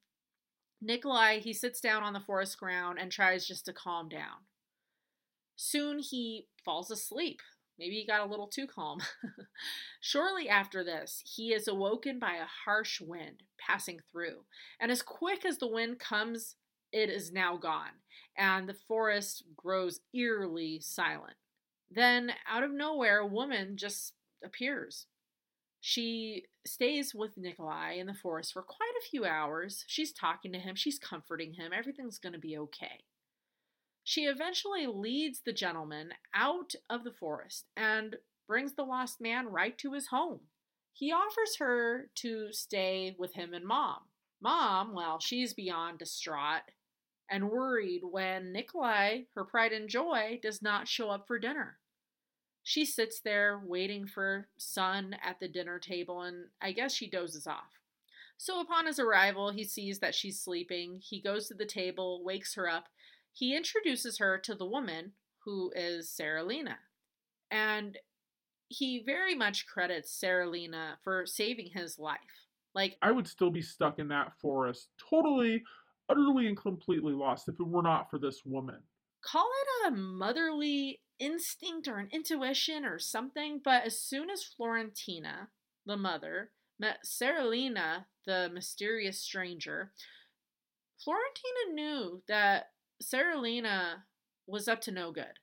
Nikolai, 0.82 1.40
he 1.40 1.54
sits 1.54 1.82
down 1.82 2.04
on 2.04 2.14
the 2.14 2.20
forest 2.20 2.58
ground 2.60 3.00
and 3.00 3.12
tries 3.12 3.48
just 3.48 3.66
to 3.66 3.74
calm 3.74 4.10
down. 4.10 4.46
Soon 5.56 6.00
he 6.00 6.48
falls 6.64 6.92
asleep. 6.92 7.42
Maybe 7.80 7.96
he 7.96 8.06
got 8.06 8.26
a 8.26 8.30
little 8.30 8.48
too 8.48 8.68
calm. 8.68 9.00
Shortly 10.02 10.50
after 10.50 10.84
this, 10.84 11.24
he 11.26 11.54
is 11.54 11.68
awoken 11.68 12.20
by 12.20 12.36
a 12.36 12.46
harsh 12.66 13.02
wind 13.02 13.44
passing 13.60 14.00
through. 14.12 14.46
And 14.80 14.92
as 14.92 15.02
quick 15.02 15.46
as 15.46 15.58
the 15.58 15.68
wind 15.68 16.00
comes, 16.00 16.56
it 16.92 17.10
is 17.10 17.32
now 17.32 17.58
gone, 17.58 18.02
and 18.38 18.68
the 18.68 18.74
forest 18.74 19.44
grows 19.56 20.00
eerily 20.14 20.80
silent. 20.80 21.36
Then, 21.92 22.32
out 22.50 22.64
of 22.64 22.72
nowhere, 22.72 23.20
a 23.20 23.28
woman 23.28 23.78
just 23.78 24.14
appears. 24.44 25.06
She 25.90 26.44
stays 26.66 27.16
with 27.16 27.38
Nikolai 27.38 27.94
in 27.94 28.08
the 28.08 28.14
forest 28.14 28.52
for 28.52 28.62
quite 28.62 28.92
a 29.00 29.08
few 29.10 29.24
hours. 29.24 29.86
She's 29.88 30.12
talking 30.12 30.52
to 30.52 30.60
him, 30.60 30.76
she's 30.76 31.00
comforting 31.00 31.54
him, 31.54 31.72
everything's 31.72 32.20
going 32.20 32.34
to 32.34 32.40
be 32.40 32.58
okay. 32.58 33.06
She 34.04 34.26
eventually 34.26 34.86
leads 34.86 35.40
the 35.40 35.54
gentleman 35.54 36.10
out 36.36 36.74
of 36.90 37.06
the 37.06 37.14
forest 37.14 37.68
and 37.78 38.18
brings 38.50 38.74
the 38.74 38.84
lost 38.84 39.22
man 39.22 39.48
right 39.48 39.78
to 39.78 39.94
his 39.94 40.08
home. 40.08 40.42
He 40.92 41.14
offers 41.14 41.56
her 41.60 42.10
to 42.16 42.52
stay 42.52 43.16
with 43.18 43.36
him 43.36 43.54
and 43.54 43.64
mom. 43.64 44.00
Mom, 44.42 44.94
well, 44.94 45.22
she's 45.22 45.54
beyond 45.54 46.00
distraught 46.00 46.64
and 47.32 47.50
worried 47.50 48.02
when 48.04 48.52
Nikolai, 48.52 49.22
her 49.36 49.46
pride 49.46 49.72
and 49.72 49.88
joy, 49.88 50.38
does 50.44 50.62
not 50.62 50.90
show 50.90 51.10
up 51.10 51.28
for 51.28 51.40
dinner. 51.40 51.78
She 52.68 52.84
sits 52.84 53.22
there 53.22 53.62
waiting 53.64 54.08
for 54.08 54.50
son 54.58 55.16
at 55.24 55.40
the 55.40 55.48
dinner 55.48 55.80
table 55.80 56.24
and 56.24 56.48
I 56.62 56.74
guess 56.74 56.94
she 56.94 57.10
dozes 57.10 57.48
off. 57.48 57.80
So 58.36 58.60
upon 58.60 58.88
his 58.88 59.00
arrival, 59.00 59.52
he 59.52 59.64
sees 59.64 60.00
that 60.00 60.14
she's 60.14 60.42
sleeping. 60.42 61.00
He 61.02 61.22
goes 61.22 61.48
to 61.48 61.54
the 61.54 61.66
table, 61.66 62.26
wakes 62.26 62.56
her 62.56 62.68
up. 62.68 62.90
He 63.32 63.56
introduces 63.56 64.18
her 64.18 64.38
to 64.40 64.54
the 64.54 64.66
woman 64.66 65.14
who 65.46 65.72
is 65.78 66.10
Saralina. 66.10 66.76
And 67.50 67.98
he 68.68 69.02
very 69.02 69.34
much 69.34 69.66
credits 69.66 70.12
Saralina 70.22 70.96
for 71.06 71.26
saving 71.26 71.70
his 71.74 71.98
life. 71.98 72.20
Like 72.76 72.98
I 73.02 73.12
would 73.12 73.30
still 73.30 73.50
be 73.50 73.62
stuck 73.62 73.98
in 73.98 74.10
that 74.10 74.34
forest, 74.42 74.90
totally, 75.10 75.64
utterly, 76.10 76.48
and 76.48 76.58
completely 76.58 77.14
lost 77.14 77.48
if 77.48 77.62
it 77.62 77.66
were 77.66 77.82
not 77.82 78.10
for 78.12 78.20
this 78.20 78.42
woman. 78.44 78.82
Call 79.22 79.48
it 79.62 79.88
a 79.88 79.96
motherly 79.96 81.00
instinct 81.20 81.88
or 81.88 81.98
an 81.98 82.10
intuition 82.12 82.86
or 82.86 83.00
something, 83.00 83.62
but 83.64 83.86
as 83.86 84.00
soon 84.00 84.30
as 84.30 84.44
Florentina, 84.44 85.50
the 85.86 85.98
mother, 85.98 86.52
met 86.80 87.00
Saralina, 87.06 88.06
the 88.26 88.50
mysterious 88.54 89.20
stranger, 89.20 89.92
Florentina 91.04 91.74
knew 91.74 92.22
that 92.28 92.72
Saralina 93.02 94.04
was 94.48 94.68
up 94.68 94.82
to 94.82 94.92
no 94.92 95.12
good. 95.12 95.40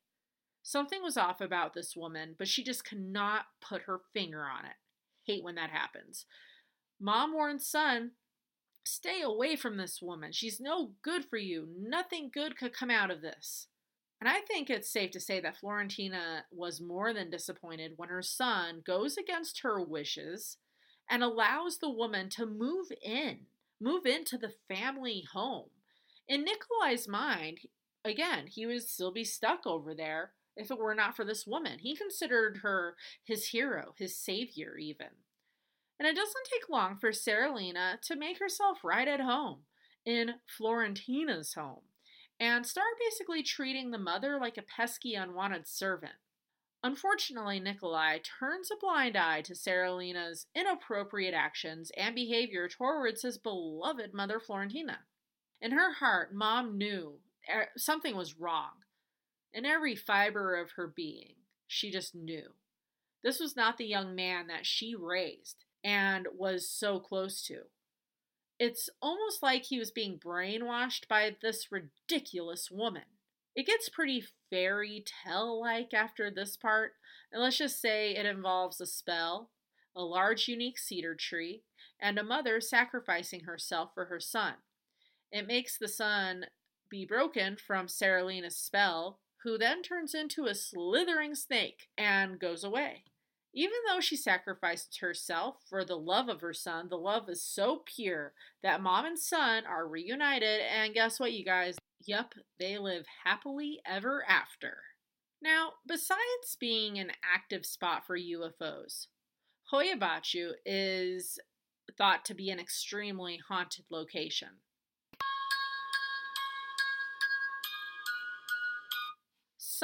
Something 0.62 1.02
was 1.02 1.16
off 1.16 1.40
about 1.40 1.74
this 1.74 1.94
woman, 1.94 2.34
but 2.38 2.48
she 2.48 2.64
just 2.64 2.84
cannot 2.84 3.46
put 3.60 3.82
her 3.82 4.00
finger 4.12 4.42
on 4.42 4.64
it. 4.64 4.76
Hate 5.26 5.44
when 5.44 5.54
that 5.56 5.70
happens. 5.70 6.26
Mom 7.00 7.32
warned 7.34 7.62
son, 7.62 8.12
stay 8.84 9.20
away 9.20 9.56
from 9.56 9.76
this 9.76 10.00
woman. 10.00 10.32
She's 10.32 10.60
no 10.60 10.92
good 11.02 11.24
for 11.24 11.36
you. 11.36 11.68
Nothing 11.78 12.30
good 12.32 12.56
could 12.56 12.72
come 12.72 12.90
out 12.90 13.10
of 13.10 13.20
this. 13.20 13.68
And 14.24 14.32
I 14.32 14.40
think 14.40 14.70
it's 14.70 14.88
safe 14.88 15.10
to 15.10 15.20
say 15.20 15.38
that 15.40 15.58
Florentina 15.58 16.46
was 16.50 16.80
more 16.80 17.12
than 17.12 17.28
disappointed 17.28 17.92
when 17.98 18.08
her 18.08 18.22
son 18.22 18.80
goes 18.86 19.18
against 19.18 19.60
her 19.60 19.84
wishes 19.84 20.56
and 21.10 21.22
allows 21.22 21.76
the 21.76 21.90
woman 21.90 22.30
to 22.30 22.46
move 22.46 22.86
in, 23.02 23.40
move 23.82 24.06
into 24.06 24.38
the 24.38 24.54
family 24.66 25.24
home. 25.30 25.68
In 26.26 26.42
Nikolai's 26.42 27.06
mind, 27.06 27.58
again, 28.02 28.46
he 28.46 28.64
would 28.64 28.88
still 28.88 29.12
be 29.12 29.24
stuck 29.24 29.66
over 29.66 29.94
there 29.94 30.30
if 30.56 30.70
it 30.70 30.78
were 30.78 30.94
not 30.94 31.14
for 31.14 31.26
this 31.26 31.46
woman. 31.46 31.80
He 31.80 31.94
considered 31.94 32.60
her 32.62 32.96
his 33.24 33.48
hero, 33.48 33.92
his 33.98 34.16
savior, 34.16 34.78
even. 34.78 35.08
And 35.98 36.08
it 36.08 36.16
doesn't 36.16 36.48
take 36.50 36.70
long 36.70 36.96
for 36.96 37.10
Saralina 37.10 38.00
to 38.00 38.16
make 38.16 38.38
herself 38.38 38.78
right 38.82 39.06
at 39.06 39.20
home 39.20 39.64
in 40.06 40.36
Florentina's 40.46 41.52
home 41.52 41.82
and 42.40 42.66
start 42.66 42.98
basically 42.98 43.42
treating 43.42 43.90
the 43.90 43.98
mother 43.98 44.38
like 44.40 44.58
a 44.58 44.62
pesky, 44.62 45.14
unwanted 45.14 45.66
servant. 45.66 46.14
Unfortunately, 46.82 47.60
Nikolai 47.60 48.18
turns 48.18 48.70
a 48.70 48.76
blind 48.78 49.16
eye 49.16 49.40
to 49.42 49.54
Saralina's 49.54 50.46
inappropriate 50.54 51.32
actions 51.32 51.90
and 51.96 52.14
behavior 52.14 52.68
towards 52.68 53.22
his 53.22 53.38
beloved 53.38 54.12
mother 54.12 54.38
Florentina. 54.38 54.98
In 55.62 55.72
her 55.72 55.94
heart, 55.94 56.34
Mom 56.34 56.76
knew 56.76 57.20
something 57.76 58.16
was 58.16 58.38
wrong, 58.38 58.72
in 59.54 59.64
every 59.64 59.94
fiber 59.94 60.56
of 60.56 60.72
her 60.72 60.88
being, 60.88 61.34
she 61.68 61.90
just 61.90 62.14
knew. 62.14 62.54
This 63.22 63.38
was 63.38 63.56
not 63.56 63.78
the 63.78 63.86
young 63.86 64.14
man 64.14 64.48
that 64.48 64.66
she 64.66 64.94
raised 64.94 65.64
and 65.82 66.26
was 66.36 66.68
so 66.68 66.98
close 66.98 67.40
to. 67.46 67.60
It's 68.58 68.88
almost 69.02 69.42
like 69.42 69.64
he 69.64 69.78
was 69.78 69.90
being 69.90 70.18
brainwashed 70.18 71.08
by 71.08 71.36
this 71.42 71.72
ridiculous 71.72 72.70
woman. 72.70 73.02
It 73.56 73.66
gets 73.66 73.88
pretty 73.88 74.24
fairy 74.50 75.04
tale 75.24 75.60
like 75.60 75.92
after 75.92 76.30
this 76.30 76.56
part, 76.56 76.92
and 77.32 77.42
let's 77.42 77.58
just 77.58 77.80
say 77.80 78.14
it 78.14 78.26
involves 78.26 78.80
a 78.80 78.86
spell, 78.86 79.50
a 79.94 80.02
large 80.02 80.48
unique 80.48 80.78
cedar 80.78 81.14
tree, 81.14 81.62
and 82.00 82.18
a 82.18 82.24
mother 82.24 82.60
sacrificing 82.60 83.40
herself 83.40 83.90
for 83.94 84.06
her 84.06 84.20
son. 84.20 84.54
It 85.32 85.46
makes 85.46 85.78
the 85.78 85.88
son 85.88 86.46
be 86.88 87.04
broken 87.04 87.56
from 87.56 87.86
Saralina's 87.86 88.56
spell 88.56 89.20
who 89.42 89.58
then 89.58 89.82
turns 89.82 90.14
into 90.14 90.46
a 90.46 90.54
slithering 90.54 91.34
snake 91.34 91.88
and 91.98 92.38
goes 92.38 92.64
away. 92.64 93.04
Even 93.56 93.76
though 93.88 94.00
she 94.00 94.16
sacrificed 94.16 94.98
herself 95.00 95.56
for 95.68 95.84
the 95.84 95.96
love 95.96 96.28
of 96.28 96.40
her 96.40 96.52
son, 96.52 96.88
the 96.88 96.98
love 96.98 97.28
is 97.28 97.42
so 97.42 97.82
pure 97.86 98.32
that 98.64 98.82
mom 98.82 99.06
and 99.06 99.18
son 99.18 99.64
are 99.64 99.86
reunited, 99.86 100.60
and 100.62 100.92
guess 100.92 101.20
what, 101.20 101.32
you 101.32 101.44
guys? 101.44 101.76
Yup, 102.04 102.34
they 102.58 102.78
live 102.78 103.06
happily 103.24 103.80
ever 103.86 104.24
after. 104.28 104.78
Now, 105.40 105.74
besides 105.86 106.56
being 106.58 106.98
an 106.98 107.12
active 107.22 107.64
spot 107.64 108.04
for 108.06 108.18
UFOs, 108.18 109.06
Hoia 109.72 109.96
Baciu 109.96 110.52
is 110.66 111.38
thought 111.96 112.24
to 112.24 112.34
be 112.34 112.50
an 112.50 112.58
extremely 112.58 113.38
haunted 113.48 113.84
location. 113.88 114.48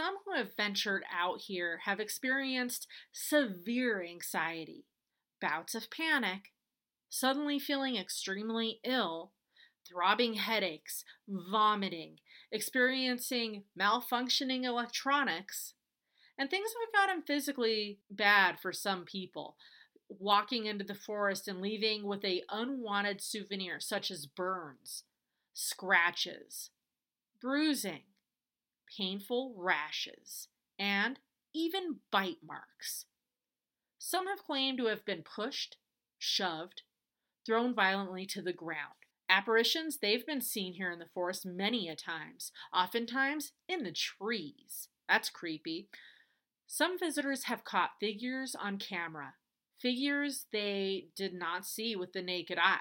Some 0.00 0.16
who 0.24 0.34
have 0.34 0.56
ventured 0.56 1.04
out 1.12 1.42
here 1.42 1.80
have 1.84 2.00
experienced 2.00 2.86
severe 3.12 4.02
anxiety, 4.02 4.86
bouts 5.42 5.74
of 5.74 5.90
panic, 5.90 6.52
suddenly 7.10 7.58
feeling 7.58 7.96
extremely 7.96 8.80
ill, 8.82 9.32
throbbing 9.86 10.34
headaches, 10.34 11.04
vomiting, 11.28 12.16
experiencing 12.50 13.64
malfunctioning 13.78 14.64
electronics, 14.64 15.74
and 16.38 16.48
things 16.48 16.70
have 16.80 16.94
gotten 16.94 17.22
physically 17.22 17.98
bad 18.10 18.58
for 18.58 18.72
some 18.72 19.04
people. 19.04 19.56
Walking 20.08 20.64
into 20.64 20.84
the 20.84 20.94
forest 20.94 21.46
and 21.46 21.60
leaving 21.60 22.04
with 22.04 22.24
a 22.24 22.42
unwanted 22.50 23.20
souvenir 23.20 23.80
such 23.80 24.10
as 24.10 24.24
burns, 24.24 25.04
scratches, 25.52 26.70
bruising, 27.40 28.04
painful 28.96 29.54
rashes, 29.56 30.48
and 30.78 31.18
even 31.54 31.96
bite 32.10 32.38
marks. 32.44 33.06
Some 33.98 34.26
have 34.26 34.44
claimed 34.44 34.78
to 34.78 34.86
have 34.86 35.04
been 35.04 35.22
pushed, 35.22 35.76
shoved, 36.18 36.82
thrown 37.46 37.74
violently 37.74 38.26
to 38.26 38.42
the 38.42 38.52
ground. 38.52 38.94
Apparitions, 39.28 39.98
they've 39.98 40.26
been 40.26 40.40
seen 40.40 40.74
here 40.74 40.90
in 40.90 40.98
the 40.98 41.06
forest 41.14 41.46
many 41.46 41.88
a 41.88 41.94
times, 41.94 42.50
oftentimes 42.74 43.52
in 43.68 43.84
the 43.84 43.92
trees. 43.92 44.88
That's 45.08 45.30
creepy. 45.30 45.88
Some 46.66 46.98
visitors 46.98 47.44
have 47.44 47.64
caught 47.64 47.98
figures 48.00 48.54
on 48.54 48.78
camera, 48.78 49.34
figures 49.80 50.46
they 50.52 51.08
did 51.16 51.34
not 51.34 51.66
see 51.66 51.94
with 51.94 52.12
the 52.12 52.22
naked 52.22 52.58
eye. 52.60 52.78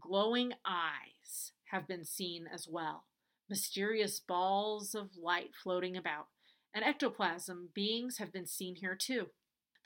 Glowing 0.00 0.54
eyes 0.64 1.52
have 1.70 1.86
been 1.86 2.04
seen 2.04 2.48
as 2.52 2.66
well 2.68 3.04
mysterious 3.48 4.20
balls 4.20 4.94
of 4.94 5.16
light 5.16 5.50
floating 5.62 5.96
about, 5.96 6.26
and 6.74 6.84
ectoplasm 6.84 7.70
beings 7.74 8.18
have 8.18 8.32
been 8.32 8.46
seen 8.46 8.76
here 8.76 8.96
too. 8.96 9.26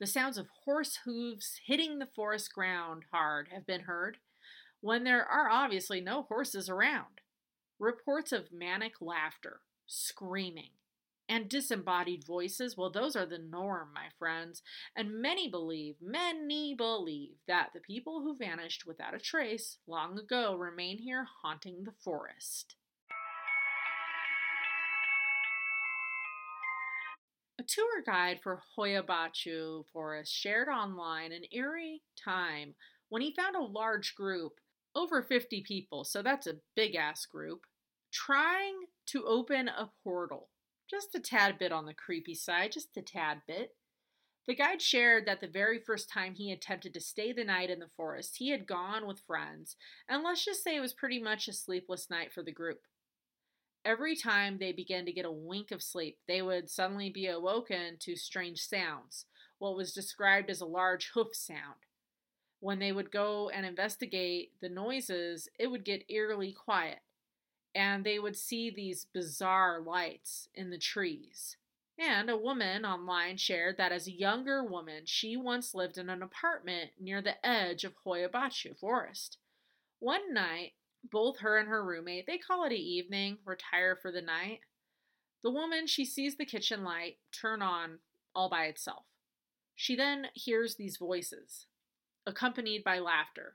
The 0.00 0.06
sounds 0.06 0.38
of 0.38 0.46
horse 0.64 1.00
hooves 1.04 1.60
hitting 1.66 1.98
the 1.98 2.08
forest 2.14 2.52
ground 2.54 3.04
hard 3.12 3.48
have 3.52 3.66
been 3.66 3.82
heard 3.82 4.18
when 4.80 5.04
there 5.04 5.24
are 5.24 5.50
obviously 5.50 6.00
no 6.00 6.22
horses 6.22 6.68
around. 6.68 7.20
Reports 7.80 8.32
of 8.32 8.52
manic 8.52 8.94
laughter, 9.00 9.60
screaming, 9.86 10.70
and 11.28 11.48
disembodied 11.48 12.24
voices, 12.24 12.76
well, 12.76 12.90
those 12.90 13.14
are 13.14 13.26
the 13.26 13.38
norm, 13.38 13.90
my 13.94 14.06
friends. 14.18 14.62
And 14.96 15.20
many 15.20 15.48
believe, 15.48 15.96
many 16.00 16.74
believe 16.74 17.34
that 17.46 17.70
the 17.74 17.80
people 17.80 18.22
who 18.22 18.36
vanished 18.36 18.86
without 18.86 19.14
a 19.14 19.18
trace 19.18 19.78
long 19.86 20.18
ago 20.18 20.54
remain 20.54 20.98
here 20.98 21.26
haunting 21.42 21.84
the 21.84 21.92
forest. 22.02 22.76
A 27.60 27.64
tour 27.64 28.02
guide 28.06 28.38
for 28.40 28.62
Hoia 28.76 29.02
Baciu 29.02 29.84
Forest 29.92 30.32
shared 30.32 30.68
online 30.68 31.32
an 31.32 31.42
eerie 31.50 32.02
time 32.16 32.76
when 33.08 33.20
he 33.20 33.34
found 33.34 33.56
a 33.56 33.60
large 33.60 34.14
group, 34.14 34.60
over 34.94 35.22
50 35.22 35.62
people, 35.62 36.04
so 36.04 36.22
that's 36.22 36.46
a 36.46 36.60
big 36.76 36.94
ass 36.94 37.26
group, 37.26 37.66
trying 38.12 38.74
to 39.06 39.24
open 39.24 39.66
a 39.66 39.90
portal. 40.04 40.50
Just 40.88 41.16
a 41.16 41.20
tad 41.20 41.58
bit 41.58 41.72
on 41.72 41.84
the 41.84 41.94
creepy 41.94 42.34
side, 42.34 42.72
just 42.72 42.96
a 42.96 43.02
tad 43.02 43.42
bit. 43.48 43.74
The 44.46 44.54
guide 44.54 44.80
shared 44.80 45.26
that 45.26 45.40
the 45.40 45.48
very 45.48 45.80
first 45.80 46.08
time 46.08 46.34
he 46.34 46.52
attempted 46.52 46.94
to 46.94 47.00
stay 47.00 47.32
the 47.32 47.44
night 47.44 47.70
in 47.70 47.80
the 47.80 47.90
forest, 47.96 48.36
he 48.38 48.50
had 48.50 48.68
gone 48.68 49.04
with 49.04 49.18
friends, 49.26 49.74
and 50.08 50.22
let's 50.22 50.44
just 50.44 50.62
say 50.62 50.76
it 50.76 50.80
was 50.80 50.94
pretty 50.94 51.20
much 51.20 51.48
a 51.48 51.52
sleepless 51.52 52.08
night 52.08 52.32
for 52.32 52.44
the 52.44 52.52
group. 52.52 52.78
Every 53.84 54.16
time 54.16 54.58
they 54.58 54.72
began 54.72 55.06
to 55.06 55.12
get 55.12 55.24
a 55.24 55.30
wink 55.30 55.70
of 55.70 55.82
sleep, 55.82 56.18
they 56.26 56.42
would 56.42 56.68
suddenly 56.68 57.10
be 57.10 57.26
awoken 57.26 57.96
to 58.00 58.16
strange 58.16 58.60
sounds, 58.60 59.26
what 59.58 59.76
was 59.76 59.92
described 59.92 60.50
as 60.50 60.60
a 60.60 60.66
large 60.66 61.10
hoof 61.14 61.34
sound. 61.34 61.86
When 62.60 62.80
they 62.80 62.92
would 62.92 63.10
go 63.10 63.48
and 63.50 63.64
investigate 63.64 64.52
the 64.60 64.68
noises, 64.68 65.48
it 65.58 65.68
would 65.68 65.84
get 65.84 66.10
eerily 66.10 66.52
quiet, 66.52 67.00
and 67.74 68.04
they 68.04 68.18
would 68.18 68.36
see 68.36 68.70
these 68.70 69.06
bizarre 69.06 69.80
lights 69.80 70.48
in 70.54 70.70
the 70.70 70.78
trees. 70.78 71.56
And 71.98 72.30
a 72.30 72.36
woman 72.36 72.84
online 72.84 73.36
shared 73.38 73.76
that 73.76 73.90
as 73.90 74.06
a 74.06 74.12
younger 74.12 74.62
woman, 74.62 75.02
she 75.04 75.36
once 75.36 75.74
lived 75.74 75.98
in 75.98 76.08
an 76.08 76.22
apartment 76.22 76.90
near 76.98 77.20
the 77.20 77.44
edge 77.44 77.84
of 77.84 77.94
Hoia 78.04 78.28
Baciu 78.28 78.78
Forest. 78.78 79.38
One 79.98 80.32
night, 80.32 80.74
both 81.04 81.38
her 81.38 81.58
and 81.58 81.68
her 81.68 81.84
roommate, 81.84 82.26
they 82.26 82.38
call 82.38 82.64
it 82.64 82.72
a 82.72 82.76
evening, 82.76 83.38
retire 83.44 83.96
for 83.96 84.12
the 84.12 84.22
night. 84.22 84.61
The 85.42 85.50
woman, 85.50 85.87
she 85.87 86.04
sees 86.04 86.37
the 86.37 86.44
kitchen 86.44 86.84
light 86.84 87.18
turn 87.32 87.62
on 87.62 87.98
all 88.34 88.50
by 88.50 88.64
itself. 88.64 89.04
She 89.74 89.94
then 89.94 90.26
hears 90.34 90.74
these 90.74 90.96
voices, 90.96 91.66
accompanied 92.26 92.82
by 92.82 92.98
laughter, 92.98 93.54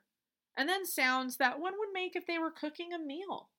and 0.58 0.70
then 0.70 0.86
sounds 0.86 1.38
that 1.38 1.60
one 1.60 1.74
would 1.78 1.90
make 1.94 2.16
if 2.16 2.26
they 2.26 2.38
were 2.38 2.52
cooking 2.52 2.94
a 2.94 3.00
meal. 3.00 3.50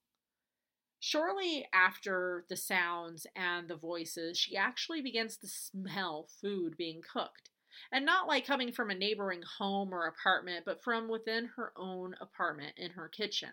Shortly 1.00 1.68
after 1.74 2.46
the 2.48 2.56
sounds 2.56 3.26
and 3.36 3.68
the 3.68 3.76
voices, 3.76 4.38
she 4.38 4.56
actually 4.56 5.02
begins 5.02 5.36
to 5.36 5.46
smell 5.46 6.28
food 6.40 6.78
being 6.78 7.02
cooked. 7.02 7.50
And 7.92 8.06
not 8.06 8.28
like 8.28 8.46
coming 8.46 8.72
from 8.72 8.88
a 8.88 8.94
neighboring 8.94 9.42
home 9.58 9.92
or 9.92 10.06
apartment, 10.06 10.64
but 10.64 10.82
from 10.82 11.08
within 11.08 11.50
her 11.56 11.72
own 11.76 12.14
apartment 12.20 12.74
in 12.78 12.92
her 12.92 13.08
kitchen. 13.08 13.50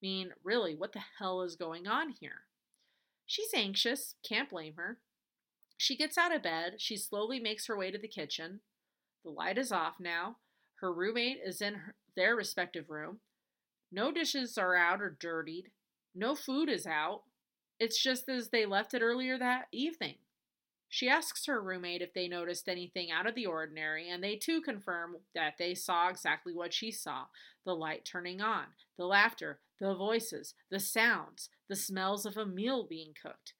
Mean, 0.00 0.32
really, 0.44 0.74
what 0.74 0.92
the 0.92 1.02
hell 1.18 1.42
is 1.42 1.56
going 1.56 1.86
on 1.86 2.14
here? 2.20 2.42
She's 3.26 3.52
anxious, 3.54 4.14
can't 4.26 4.50
blame 4.50 4.74
her. 4.76 4.98
She 5.76 5.96
gets 5.96 6.16
out 6.16 6.34
of 6.34 6.42
bed, 6.42 6.74
she 6.78 6.96
slowly 6.96 7.38
makes 7.40 7.66
her 7.66 7.76
way 7.76 7.90
to 7.90 7.98
the 7.98 8.08
kitchen. 8.08 8.60
The 9.24 9.30
light 9.30 9.58
is 9.58 9.72
off 9.72 10.00
now. 10.00 10.36
Her 10.80 10.92
roommate 10.92 11.40
is 11.44 11.60
in 11.60 11.74
her, 11.74 11.94
their 12.16 12.36
respective 12.36 12.90
room. 12.90 13.18
No 13.90 14.12
dishes 14.12 14.56
are 14.56 14.76
out 14.76 15.00
or 15.00 15.16
dirtied. 15.18 15.70
No 16.14 16.34
food 16.34 16.68
is 16.68 16.86
out. 16.86 17.22
It's 17.80 18.02
just 18.02 18.28
as 18.28 18.48
they 18.48 18.66
left 18.66 18.94
it 18.94 19.02
earlier 19.02 19.38
that 19.38 19.66
evening. 19.72 20.16
She 20.88 21.08
asks 21.08 21.46
her 21.46 21.60
roommate 21.60 22.00
if 22.00 22.14
they 22.14 22.28
noticed 22.28 22.68
anything 22.68 23.10
out 23.10 23.26
of 23.26 23.34
the 23.34 23.46
ordinary, 23.46 24.08
and 24.08 24.24
they 24.24 24.36
too 24.36 24.60
confirm 24.62 25.16
that 25.34 25.54
they 25.58 25.74
saw 25.74 26.08
exactly 26.08 26.54
what 26.54 26.72
she 26.72 26.90
saw 26.90 27.26
the 27.64 27.74
light 27.74 28.04
turning 28.04 28.40
on, 28.40 28.64
the 28.96 29.04
laughter, 29.04 29.60
the 29.80 29.94
voices, 29.94 30.54
the 30.70 30.80
sounds, 30.80 31.50
the 31.68 31.76
smells 31.76 32.26
of 32.26 32.36
a 32.36 32.46
meal 32.46 32.86
being 32.88 33.12
cooked. 33.20 33.54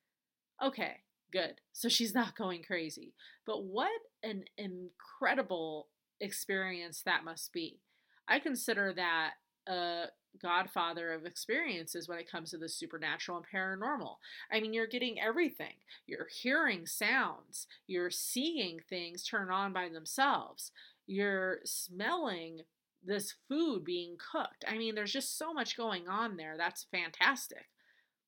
Okay, 0.63 0.99
good. 1.33 1.61
So 1.73 1.89
she's 1.89 2.15
not 2.15 2.37
going 2.37 2.63
crazy. 2.63 3.15
But 3.47 3.65
what 3.65 3.91
an 4.23 4.45
incredible 4.57 5.89
experience 6.21 7.03
that 7.05 7.25
must 7.25 7.53
be. 7.53 7.81
I 8.29 8.41
consider 8.41 8.93
that 8.95 9.33
a 9.67 10.07
godfather 10.41 11.13
of 11.13 11.25
experiences 11.25 12.09
when 12.09 12.19
it 12.19 12.31
comes 12.31 12.51
to 12.51 12.59
the 12.59 12.69
supernatural 12.69 13.39
and 13.39 13.47
paranormal. 13.47 14.17
I 14.53 14.61
mean, 14.61 14.73
you're 14.73 14.87
getting 14.87 15.21
everything. 15.21 15.75
You're 16.07 16.29
hearing 16.43 16.87
sounds, 16.87 17.67
you're 17.87 18.11
seeing 18.11 18.81
things 18.89 19.25
turn 19.25 19.51
on 19.51 19.73
by 19.73 19.89
themselves, 19.89 20.71
you're 21.07 21.59
smelling 21.65 22.61
this 23.09 23.35
food 23.49 23.85
being 23.85 24.17
cooked. 24.33 24.65
I 24.69 24.79
mean, 24.79 24.95
there's 24.95 25.13
just 25.13 25.39
so 25.39 25.53
much 25.53 25.77
going 25.77 26.09
on 26.09 26.37
there. 26.37 26.57
That's 26.57 26.87
fantastic. 26.93 27.67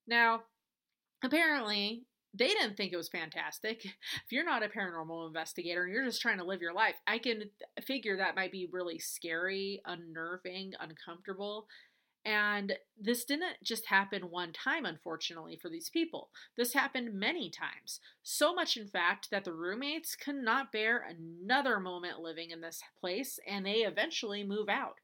Now, 0.06 0.42
apparently, 1.22 2.06
they 2.32 2.48
didn't 2.48 2.76
think 2.76 2.92
it 2.92 2.96
was 2.96 3.08
fantastic. 3.08 3.84
If 4.24 4.32
you're 4.32 4.44
not 4.44 4.62
a 4.62 4.68
paranormal 4.68 5.26
investigator 5.26 5.84
and 5.84 5.92
you're 5.92 6.04
just 6.04 6.22
trying 6.22 6.38
to 6.38 6.44
live 6.44 6.60
your 6.62 6.72
life, 6.72 6.94
I 7.06 7.18
can 7.18 7.50
figure 7.84 8.16
that 8.16 8.36
might 8.36 8.52
be 8.52 8.68
really 8.70 8.98
scary, 8.98 9.82
unnerving, 9.86 10.72
uncomfortable. 10.78 11.66
And 12.24 12.74
this 13.00 13.24
didn't 13.24 13.56
just 13.64 13.86
happen 13.86 14.30
one 14.30 14.52
time, 14.52 14.84
unfortunately, 14.84 15.56
for 15.56 15.70
these 15.70 15.88
people. 15.88 16.30
This 16.56 16.74
happened 16.74 17.14
many 17.14 17.48
times. 17.50 18.00
So 18.22 18.54
much, 18.54 18.76
in 18.76 18.88
fact, 18.88 19.28
that 19.30 19.44
the 19.44 19.54
roommates 19.54 20.16
could 20.16 20.34
not 20.34 20.72
bear 20.72 21.06
another 21.08 21.80
moment 21.80 22.20
living 22.20 22.50
in 22.50 22.60
this 22.60 22.82
place 23.00 23.38
and 23.46 23.64
they 23.64 23.84
eventually 23.84 24.44
move 24.44 24.68
out. 24.68 24.96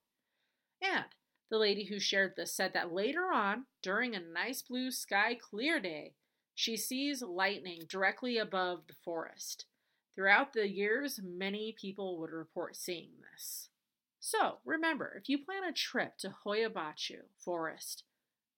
And 0.82 1.06
the 1.50 1.58
lady 1.58 1.84
who 1.84 1.98
shared 1.98 2.34
this 2.36 2.54
said 2.54 2.72
that 2.74 2.92
later 2.92 3.32
on, 3.32 3.64
during 3.82 4.14
a 4.14 4.20
nice 4.20 4.62
blue 4.62 4.90
sky 4.90 5.38
clear 5.40 5.80
day, 5.80 6.14
she 6.54 6.76
sees 6.76 7.22
lightning 7.22 7.82
directly 7.88 8.36
above 8.36 8.86
the 8.88 8.94
forest. 9.04 9.66
Throughout 10.14 10.54
the 10.54 10.68
years, 10.68 11.20
many 11.22 11.74
people 11.78 12.18
would 12.18 12.30
report 12.30 12.76
seeing 12.76 13.10
this. 13.32 13.68
So 14.26 14.58
remember, 14.64 15.16
if 15.16 15.28
you 15.28 15.38
plan 15.38 15.62
a 15.62 15.72
trip 15.72 16.18
to 16.18 16.34
Hoia 16.44 16.68
Baciu 16.68 17.20
Forest, 17.38 18.02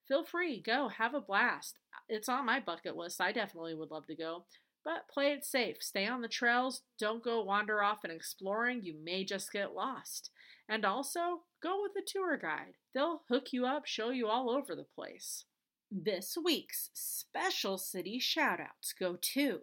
feel 0.07 0.25
free, 0.25 0.63
go, 0.63 0.89
have 0.89 1.13
a 1.13 1.21
blast. 1.21 1.79
It's 2.09 2.27
on 2.27 2.47
my 2.47 2.59
bucket 2.59 2.97
list. 2.97 3.21
I 3.21 3.33
definitely 3.33 3.75
would 3.75 3.91
love 3.91 4.07
to 4.07 4.17
go. 4.17 4.47
But 4.83 5.09
play 5.13 5.33
it 5.33 5.45
safe. 5.45 5.83
Stay 5.83 6.07
on 6.07 6.23
the 6.23 6.29
trails. 6.29 6.85
Don't 6.99 7.23
go 7.23 7.43
wander 7.43 7.83
off 7.83 7.99
and 8.03 8.11
exploring. 8.11 8.81
You 8.83 8.95
may 9.05 9.25
just 9.25 9.53
get 9.53 9.75
lost. 9.75 10.31
And 10.71 10.87
also, 10.87 11.43
go 11.63 11.83
with 11.83 11.93
a 12.03 12.07
tour 12.07 12.39
guide. 12.39 12.77
They'll 12.95 13.25
hook 13.29 13.53
you 13.53 13.67
up, 13.67 13.85
show 13.85 14.09
you 14.09 14.27
all 14.27 14.49
over 14.49 14.75
the 14.75 14.87
place. 14.95 15.45
This 15.91 16.35
week's 16.43 16.89
special 16.95 17.77
city 17.77 18.19
shoutouts 18.19 18.95
go 18.99 19.19
to 19.35 19.59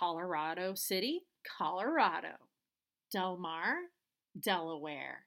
Colorado 0.00 0.74
City, 0.74 1.26
Colorado, 1.56 2.34
Del 3.12 3.36
Mar, 3.36 3.76
Delaware, 4.38 5.26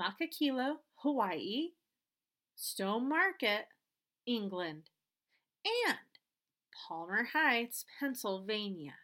Makakilo, 0.00 0.76
Hawaii, 0.96 1.68
Stowmarket, 2.56 3.64
England, 4.26 4.90
and 5.64 5.98
Palmer 6.88 7.28
Heights, 7.32 7.84
Pennsylvania. 7.98 8.94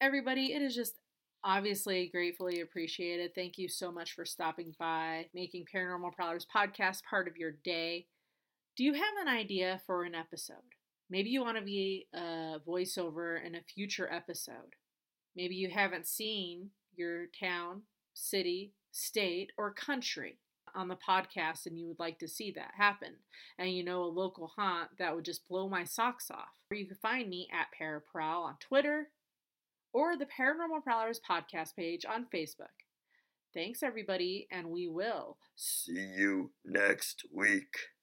Everybody, 0.00 0.52
it 0.52 0.62
is 0.62 0.74
just 0.74 0.94
obviously 1.44 2.08
gratefully 2.08 2.60
appreciated. 2.60 3.34
Thank 3.34 3.58
you 3.58 3.68
so 3.68 3.92
much 3.92 4.12
for 4.12 4.24
stopping 4.24 4.74
by, 4.78 5.26
making 5.34 5.66
Paranormal 5.74 6.14
Prowlers 6.14 6.46
podcast 6.54 7.02
part 7.08 7.28
of 7.28 7.36
your 7.36 7.52
day. 7.64 8.06
Do 8.76 8.84
you 8.84 8.94
have 8.94 9.14
an 9.20 9.28
idea 9.28 9.80
for 9.86 10.04
an 10.04 10.14
episode? 10.14 10.56
Maybe 11.10 11.30
you 11.30 11.42
want 11.42 11.58
to 11.58 11.64
be 11.64 12.06
a 12.14 12.56
voiceover 12.66 13.44
in 13.44 13.54
a 13.54 13.62
future 13.62 14.10
episode. 14.10 14.74
Maybe 15.36 15.54
you 15.54 15.68
haven't 15.70 16.06
seen 16.06 16.70
your 16.96 17.26
town, 17.38 17.82
city, 18.14 18.72
state, 18.92 19.52
or 19.58 19.72
country 19.72 20.38
on 20.74 20.88
the 20.88 20.96
podcast 20.96 21.66
and 21.66 21.78
you 21.78 21.86
would 21.86 21.98
like 21.98 22.18
to 22.18 22.28
see 22.28 22.50
that 22.52 22.72
happen. 22.76 23.14
And 23.58 23.72
you 23.72 23.84
know 23.84 24.02
a 24.02 24.06
local 24.06 24.52
haunt 24.56 24.90
that 24.98 25.14
would 25.14 25.24
just 25.24 25.46
blow 25.48 25.68
my 25.68 25.84
socks 25.84 26.30
off. 26.30 26.48
Or 26.70 26.76
you 26.76 26.86
can 26.86 26.96
find 26.96 27.28
me 27.28 27.48
at 27.52 27.68
Paraprowl 27.78 28.44
on 28.44 28.56
Twitter 28.60 29.08
or 29.92 30.16
the 30.16 30.26
Paranormal 30.26 30.82
Prowlers 30.82 31.20
podcast 31.28 31.76
page 31.76 32.04
on 32.04 32.26
Facebook. 32.34 32.74
Thanks, 33.54 33.84
everybody, 33.84 34.48
and 34.50 34.66
we 34.66 34.88
will 34.88 35.38
see 35.54 35.92
you 36.16 36.50
next 36.64 37.24
week. 37.32 37.93